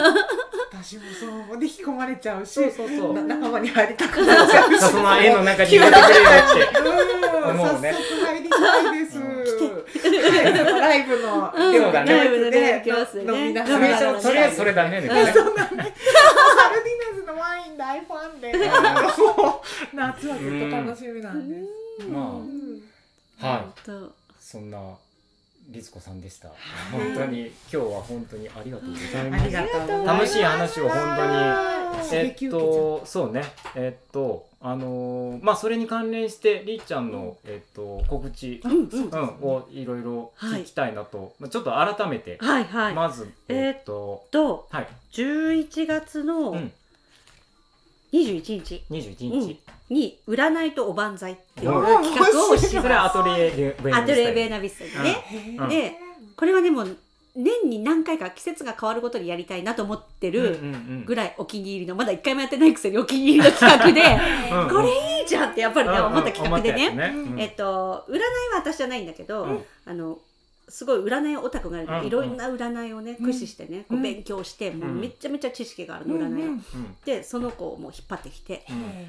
[0.71, 1.03] 私も
[1.47, 3.13] そうで引き込まれちゃうしそうそうそう。
[3.13, 4.79] な仲間に入りたくなっちゃうし。
[4.79, 6.31] その絵の中に入れてくれよ
[6.71, 6.79] って。
[6.79, 7.49] うん。
[7.49, 7.93] 思うね。
[7.93, 8.57] 早速入りた
[8.95, 8.96] い
[10.31, 13.39] ライブのライブのね来ますよね。
[13.39, 15.33] 飲みなとりあえがらずとりあえずそれだねみたいな。
[15.33, 18.51] サルディナズのワイン大ファンで、
[19.93, 21.67] 夏はずっと楽しみなんです。
[23.39, 23.85] はい。
[23.85, 24.13] と。
[24.39, 24.79] そんな
[25.69, 26.49] 律子さんでした。
[26.91, 29.43] 本当に今日は本当にありがとうございます。
[29.43, 30.07] ありがとうございます。
[30.07, 31.33] 楽しい話を本当に。
[32.13, 33.43] えっとそうね。
[33.75, 41.33] えっとあのーまあそれに関連してりっちゃんのえっと告知うんうんうんをいろいろ聞きたいなと。
[41.39, 44.87] まあちょっと改めてはいはい、まずえっととはい。
[45.13, 46.71] 11月のうん。
[48.13, 48.83] 21日。
[48.89, 49.59] 21日。
[49.89, 55.69] に占いとおばんざいっていううん企画をしそれはアトリエベーナナビスタでね、うん。
[55.69, 55.93] で
[56.35, 56.97] これはねもう
[57.37, 60.59] 年に何回か季節が変わるごとにやりたいなと思ってる
[61.05, 64.01] ぐらいお気に入りのまだ一回もやってないくせにお気に入りの企画で
[64.73, 66.91] これいいじゃんってやっぱりね思った企画でね。
[66.91, 67.13] ね。
[67.37, 68.25] えっと占いは
[68.57, 69.65] 私じゃないんだけど、うん。
[69.85, 70.17] あの
[70.69, 71.87] すごい占いオタクがある。
[71.87, 72.07] から、うん。
[72.07, 76.61] いろんな占いをね駆使してね、こう勉強して、もうめちゃめちゃ知識があるの、占いを。
[77.05, 78.65] でその子をもう引っ張ってきて、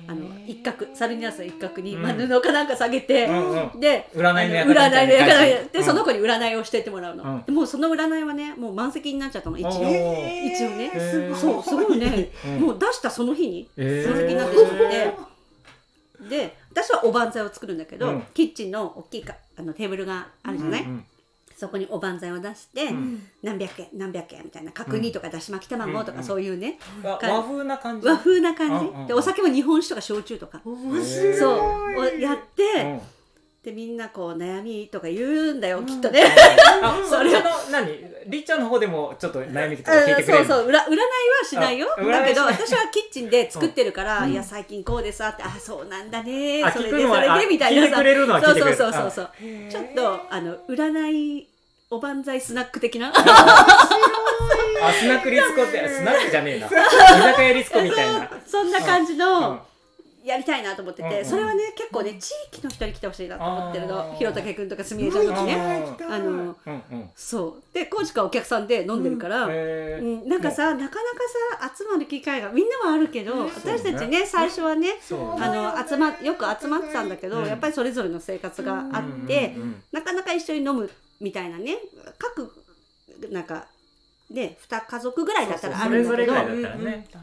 [0.07, 2.03] あの一角サルニアスの一角に、うん。
[2.03, 5.85] まあ、布かなんか下げて、で占いの占いで、うん。
[5.85, 7.43] その子に占いをしてってもらうの、うん。
[7.43, 9.69] でもうその占いはねもう満席になっちゃったの一応。
[9.69, 10.93] 一応ね。
[11.35, 11.99] そうすごい。
[11.99, 12.61] ね、うん。
[12.61, 14.09] もう出したその日にえー。
[14.09, 18.23] 満席になってしまって、で私はおばんざいを作るんだけど、うん。
[18.33, 21.05] キッチンの大きいかあのテーブルがあるじゃない、うん
[21.59, 23.21] そこにおばんざいを出して、ん。
[23.43, 26.25] 何百円何百円みたいな角煮とかだし巻き卵とかうん。
[26.25, 28.07] そういうね、あ和風な感じ？
[28.07, 30.61] 和風な感じ、うんうんでお酒も日本酒とか焼酎とか。
[30.65, 33.01] そうをやって、うん。
[33.61, 36.23] でみんなこう悩みとか言うんだよ、きっとね。
[36.81, 37.41] あそれの
[37.73, 37.89] 何？
[38.27, 40.85] りっちゃんの方でもちょっと悩みとか聞いてくれるそうそう占占いは
[41.45, 41.89] しないよ。
[41.99, 44.33] あだけど私はキッチンで作ってるから、うん。
[44.33, 48.77] いや最近こうでさってあそうなんだねあそれでそれでみたいなあ聞いてくれるのは聞いてくれる。
[48.77, 49.71] そうそうそうそうへー。
[49.71, 51.48] ちょっとあの占い
[51.91, 53.13] おばんざいスナック的な？
[53.17, 56.67] あスナックリスコってスナックじゃねえな。
[56.67, 58.31] 居酒屋リスコみたいな。
[58.47, 59.19] そんな感じうん。
[59.19, 59.67] の
[60.23, 61.25] やりたいなと思ってて、うんうん。
[61.25, 64.13] それはね結構ね地域の人に来てほしいなと思ってるあの。
[64.13, 65.55] ーひろたけくんとかすみえちゃんとかね。
[65.99, 67.11] うんあのうんうん。
[67.17, 67.75] そう。
[67.75, 70.91] でコーチかお客さんで飲んでるから、うん、なんかさなかなか
[71.59, 77.47] さ集まる機会がみんなはあるけど、私たちね最初はねあの集まよく集まってたんだけど、うん。
[77.47, 79.57] やっぱりそれぞれの生活があって、
[79.91, 80.91] なかなか一緒に飲む
[81.21, 81.79] みたいなね。
[82.19, 82.53] 各
[83.31, 83.67] なんか
[84.31, 86.33] ね2家族ぐらいだったらあそるんだけど。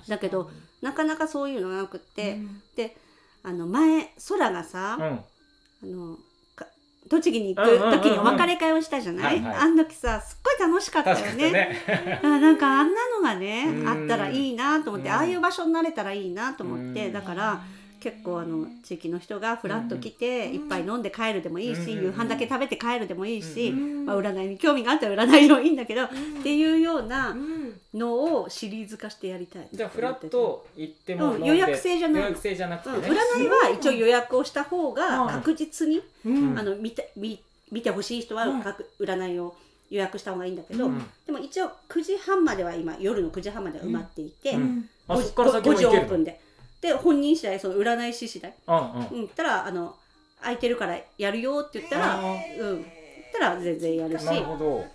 [0.07, 0.49] だけど
[0.81, 2.61] なかなかそういうのがなくって、うん。
[2.75, 2.95] で
[3.43, 5.05] あの前空がさ、うん。
[5.05, 6.17] あの
[6.55, 6.67] か
[7.09, 11.51] 栃木に行く時にお別れ会をしたじゃない、あの時さすっごい楽しかったよね。
[11.51, 12.19] ね。
[12.23, 15.15] あなんかあんなのがねうんあったらいいなと思ってうん。
[15.15, 17.07] ああいう場所になれたらいいなと思って。
[17.07, 17.13] うん。
[17.13, 17.61] だから
[18.05, 22.03] 結構あの地域の人がフラッと来て一杯飲んで帰るでもいいしうん。
[22.03, 24.05] 夕飯だけ食べて帰るでもいいしうん。
[24.05, 26.09] まあ占いに興味があったら占いでもいいんだけどっ
[26.43, 27.73] ていうようなうん。
[27.95, 32.21] のをシリーズ化してやりたいじゃあフラッと行ってもうん飲んで予約制じゃない。
[32.21, 33.09] 予約制じゃなくうん占い
[33.47, 36.59] は一応予約をした方が確実にうん。
[36.59, 37.39] あの見て見
[37.71, 39.55] 見てほしい人は各占いを
[39.89, 41.03] 予約した方がいいんだけど、うん。
[41.25, 44.89] でも一応9時半までは今夜の9時半までは埋まっていて、うん。
[45.07, 46.44] あ5そっから先も時オープンで
[46.81, 48.53] で本人次第その占い師次第。
[48.67, 48.81] うんうん。
[48.81, 49.95] うん言ったらあの
[50.41, 52.85] 空いてるからやるよって言ったらあうん言っ
[53.33, 54.25] たら全然やるし。
[54.25, 54.85] なるほど。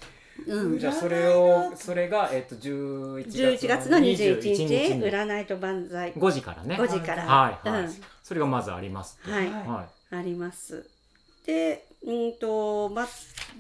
[0.47, 0.79] うん。
[0.79, 6.13] じゃあそれをそれがえっと11月11月の21日占いと万歳。
[6.13, 6.77] 5時からね。
[6.77, 7.25] 5時から。
[7.25, 7.95] はいはい、うん。
[8.23, 9.19] それがまずあります。
[9.23, 9.51] はい。
[9.51, 10.87] はあります。
[11.47, 13.07] でうんとま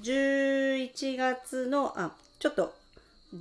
[0.02, 2.74] 11月のあちょっと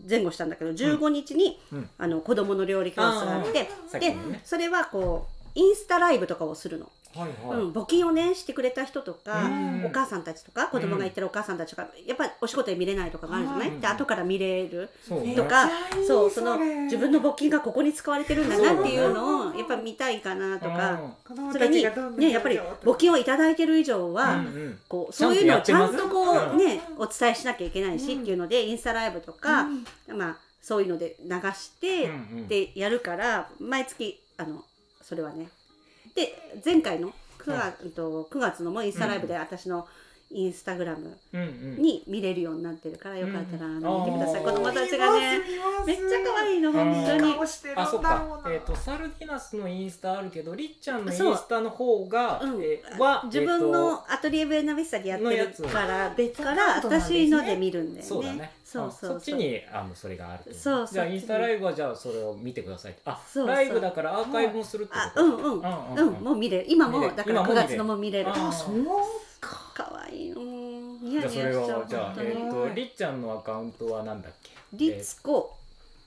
[0.07, 1.89] 前後したんだけど15日に、うん。
[1.97, 3.69] あの子供の料理教室があって
[3.99, 9.85] でそれはこうインスタライブとかをするの、いはいはい、うん、募金をねしてくれた人とか、うん。
[9.85, 13.81] お母さんたちとか子供が行ってるお母さんたちとか、やっぱりお仕事で見れないとかがあるじゃない、うん。
[13.81, 15.35] で後から見れるそうね。
[15.35, 20.99] とかめっちゃいいそうその自分の募金がここに使われてるんだなっていうのをやっぱ見たいかなとか、
[21.51, 21.83] それに
[22.17, 24.79] ねやっぱり募金をいただいてる以上は、うんうん。
[24.87, 29.67] こうそういうのをちゃんとこうねお伝えしなきゃいけないし、っていうのでインスタライブとか、
[30.07, 32.47] まあそういうので流して、うんうん。
[32.47, 34.63] でやるから毎月あの
[35.01, 35.47] それはね
[36.19, 36.33] で
[36.65, 39.87] 前回の9月,、と9月のもインスタライブで私の
[40.29, 45.39] インスタグラムに見れるようになってるから、よかったら見てください、子供たちがね。
[45.85, 47.35] めっちゃ可愛いの本当に。
[47.75, 48.41] あそっか。
[48.47, 52.57] えっ、ー、とサルディナスのインスタあるけどりっちゃんのインスタの方が、う。
[52.57, 52.63] ん。
[52.63, 58.03] えー、は自分のアトリエベーナビスタでやってるから別から私ので見るんだよね。
[58.03, 58.51] そうだね。
[58.65, 62.95] そうそうそっちにあのそれがあるそうじゃあインスタライブはじゃあそれを見てください。
[63.05, 65.23] あそうライブだからアーカイブもするってこと？
[65.23, 66.07] うんうん。
[66.07, 66.65] うんもう見れる。
[66.67, 68.29] 今もだから9月のも見れる。
[68.29, 68.85] あそう
[69.39, 69.71] か。
[69.73, 70.33] かわいい
[71.09, 74.51] じゃあそれをじゃあえっ、とりっちゃんのアカウントはなんだっけ？
[74.73, 75.55] りつこ、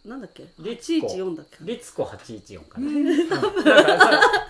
[0.04, 0.46] なんだっけ？
[0.58, 1.56] リツコ814だっけ？
[1.60, 2.88] リツコ814かな。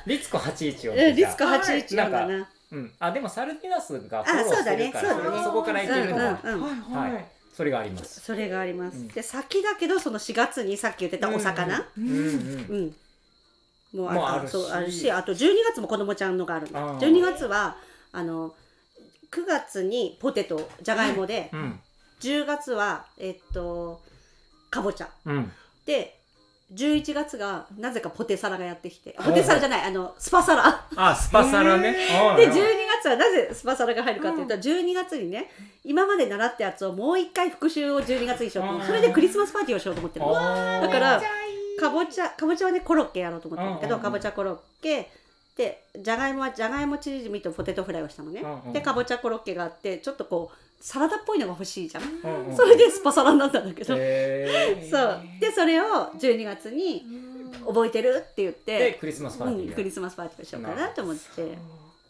[0.07, 2.49] リツコ814リツコ814だな。
[2.73, 5.45] うん、あでもサルティナスがフォローしてるからそ,、ね。
[5.45, 7.25] そこからいけるのは、はい
[7.55, 8.21] それがあります。
[8.21, 11.87] それがあります、で先だけどその4月にさっき言ってたお魚。
[11.99, 12.13] うんう
[12.87, 12.95] ん
[13.95, 17.77] もうあるそうあるしあと12月も子供ちゃんのがあるの12月は
[18.13, 18.55] あの
[19.33, 21.81] 9月にポテトじゃがいもで、うん、
[22.21, 24.01] 10月はえっと
[24.71, 25.53] かぼちゃ、うん、
[25.87, 26.19] で
[26.75, 29.15] 11月がなぜかポテサラがやってきて。
[29.23, 30.87] ポテサラじゃないあのスパサラ。
[30.97, 31.93] あスパサラね。
[31.93, 32.55] で12
[32.99, 35.51] 月はなぜスパサラが入るかっていうと、うん、12月にね
[35.85, 41.23] 今まで習ったやつをもう一回復習を12月にしようと思ってそれでクリスマスパーティーをしようと思ってるだから
[41.79, 45.11] かぼちゃかぼちゃはねコロッケやろうと思ってるんだけどかぼちゃコロッケ
[45.57, 53.99] でじゃがいもはじゃがいもチヂミとポテトフライをしたのね、うんうん、でかぼちゃコロッケがあってちょっとこうサラダっぽいのが欲しいじゃん、うんうん、それでスパサラになったんだけど、そう。
[53.99, 54.83] で
[55.55, 55.85] それを
[56.19, 57.05] 12月に
[57.65, 61.23] 覚えてるって言ってクリスマスパーティー、うん、クリスマスパーティーをしようかなと思って。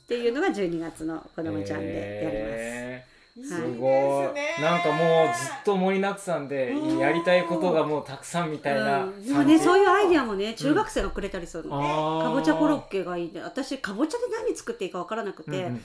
[0.02, 1.86] っていうのが12月の子供ちゃんで
[2.22, 3.11] やります。
[3.34, 15.80] すごい、ね、なんかもうずっと盛りだくさんでやりたいことがもうたくさんみたいな、うん、でもねそういうアイディアもね中学生がくれたりするの、うん、かぼちゃコロッケがいい私かぼちゃで何作っていいか分からなくて、うんうんうんうん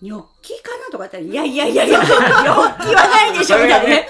[0.00, 0.84] ニョッキかな？
[0.92, 3.88] とか言ったら、いやいやいやいや、ニョッキはないでしょみたいな。
[3.88, 4.08] ね。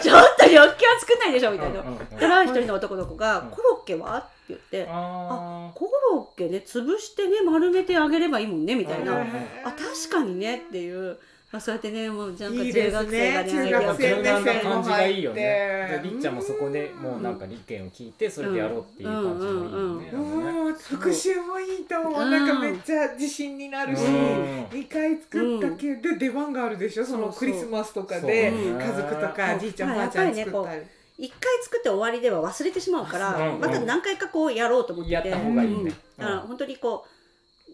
[0.00, 1.82] ちょっとニョッキは作んないでしょみたいな。
[1.82, 4.18] だから一人の男の子が、コロッケは？
[4.18, 9.20] って言って、あ、コロッケね、潰してね、丸めてあげればいいもんねみたいな。
[9.20, 9.24] あ、
[9.72, 11.18] 確かにねっていう。
[11.52, 16.00] あそうやってねもうなんか中学生がね中学生な感じがいいよね。
[16.02, 20.74] りっちゃんもそこでもうなんか理見を聞いてそれでやろうっていう感じもいいよね。
[20.78, 22.46] 復習もいいと思うなん。
[22.48, 29.94] かめっちゃ自信になるし2回作ったけど出番があるでしょそのクリスマスとかで家族とかじいちゃん。
[29.94, 30.34] ばあちゃん。
[30.34, 30.82] 作ったり。
[31.18, 37.08] 一回作って終わりでは忘れてしまうから、また何回かこうやろうと思ってやった方がいいね、だから本当にこう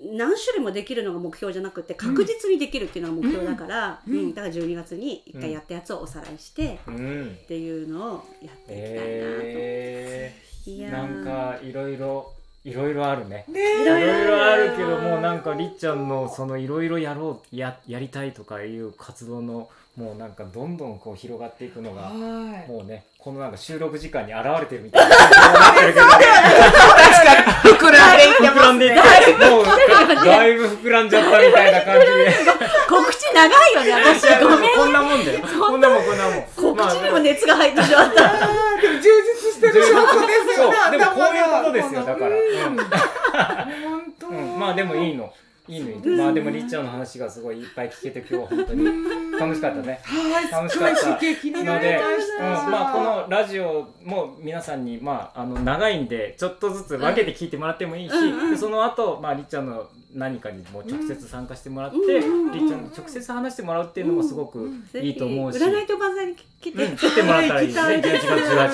[0.05, 8.77] 何種類もできるのが目標じゃなくて確実にできるっていうのが目標だから、うん、うん、だから12月に一回やったやつをおさらいして、うん、っていうのをやっていきたいなと、
[9.45, 12.33] えー、いやなんかいろいろ
[12.65, 13.45] いろいろあるね。
[13.49, 25.17] いろいろあるけどもうなんかりっちゃんのそのいろいろやろうややりたいとかいう活動のもうなんかどんどんこう広がっていくのがもうねこのなんか収録時間に現れてるみたいな
[27.25, 28.17] 確かに膨らん。
[28.19, 29.01] でいって膨らんでいって
[29.51, 29.65] もう
[30.25, 32.13] だいぶ膨らんじゃったみたいな感じで。
[32.89, 40.71] 告知長いよね私ごめんこんなもんだよこんなもんこんなもん告知にも熱が入ってしまった、でも充実してる証拠ですよ。
[40.91, 42.37] ねでもこういうことですよだから、
[43.83, 45.33] 本当、まあでもいいの。
[45.69, 45.91] いいの。
[45.91, 48.85] いいの、まあでもりっちゃんの話がすごいいっぱい聞けて今日は本当に
[49.43, 50.01] 楽しかったね。
[50.05, 52.01] はい、楽しかったので、
[52.39, 67.95] うん、まあこのラジオも皆さんにまああの長いんでちょっとずつ分けて聞いてもらってもいいし、うん、その後まありっちゃんの何かにも直接参加してもらって、りっちゃん直接話してもらうっていうのもすごくいいと思うし、占いと万歳に来て、来てもらったらいいですね。
[67.97, 68.25] 11月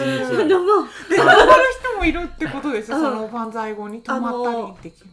[0.03, 0.49] 18日。
[0.49, 0.89] どうも。
[1.09, 1.41] で、泊まる
[1.81, 5.07] 人もいるってことですその万歳後に泊まったりできる。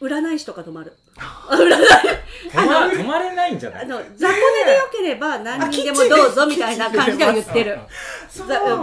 [0.00, 0.94] 占い師とか泊まる。
[1.18, 3.84] 占い泊まれないんじゃない？
[3.84, 7.78] あの雑魚寝でよければ何人でもどうぞみたいな感じでは言ってる。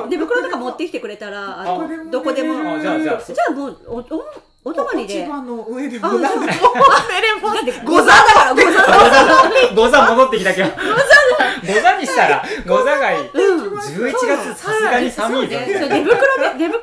[0.09, 2.79] 寝袋とか持ってきてくれたらあのどこでも。
[2.79, 3.21] じゃあじゃあ。
[3.21, 4.23] じゃあもうおお
[4.65, 5.27] お泊まりで。
[5.27, 6.07] の上でも。
[6.19, 10.69] なん か、だって、ゴザだから、ゴザゴザ戻ってきたけど。
[10.69, 13.15] ゴザゴザにしたら、ゴザがい。
[13.25, 13.29] い。
[13.29, 15.57] 11月さすがに寒いぞ。
[15.59, 16.79] 寝袋で、寝袋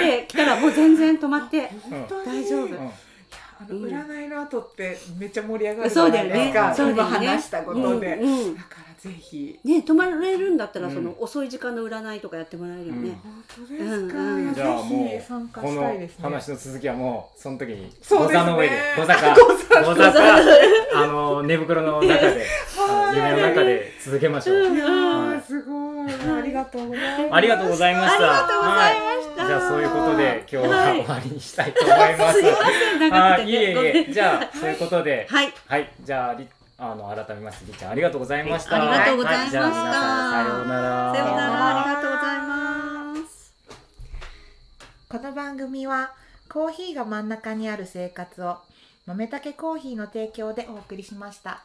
[0.00, 1.70] 持ってきたらもう全然止まって、
[2.24, 3.03] 大丈夫。
[3.68, 9.60] あの占いの後ってめっちゃ盛り上がるじゃないですか、そう今話したことで、だからぜひ。
[9.64, 18.74] ね泊まれるんだったらその遅い時間の占いとかやってもらえるよね、本当ですか、じゃあもうこの話の続きはもうその時にご座の上で。
[18.96, 19.36] ご座か。
[19.84, 20.20] ご座か。
[20.96, 22.46] あの寝袋の中で
[23.14, 24.64] 夢の中で続けましょう、
[25.46, 26.34] すごい。
[26.38, 28.18] ありがとうございましたありがとうございました。
[28.18, 32.40] ありがとうございました、じゃあそういうことで今日は終わりにしたいと思います。
[32.40, 32.58] すいま
[32.98, 33.10] せん。
[33.10, 34.12] 長くて、ね、いえいえ。
[34.12, 35.26] じゃあそういうことで。
[35.28, 38.76] はい、はい、じゃああの改めましてりちゃんありがとうございました。
[38.76, 39.60] ありがとうございました。
[39.60, 41.12] はい、さようなら。
[41.12, 41.80] さようなら。
[41.80, 43.54] ありがとうございます。
[45.08, 46.12] この番組は
[46.48, 48.58] コーヒーが真ん中にある生活を
[49.06, 51.62] 豆たけコーヒーの提供でお送りしました。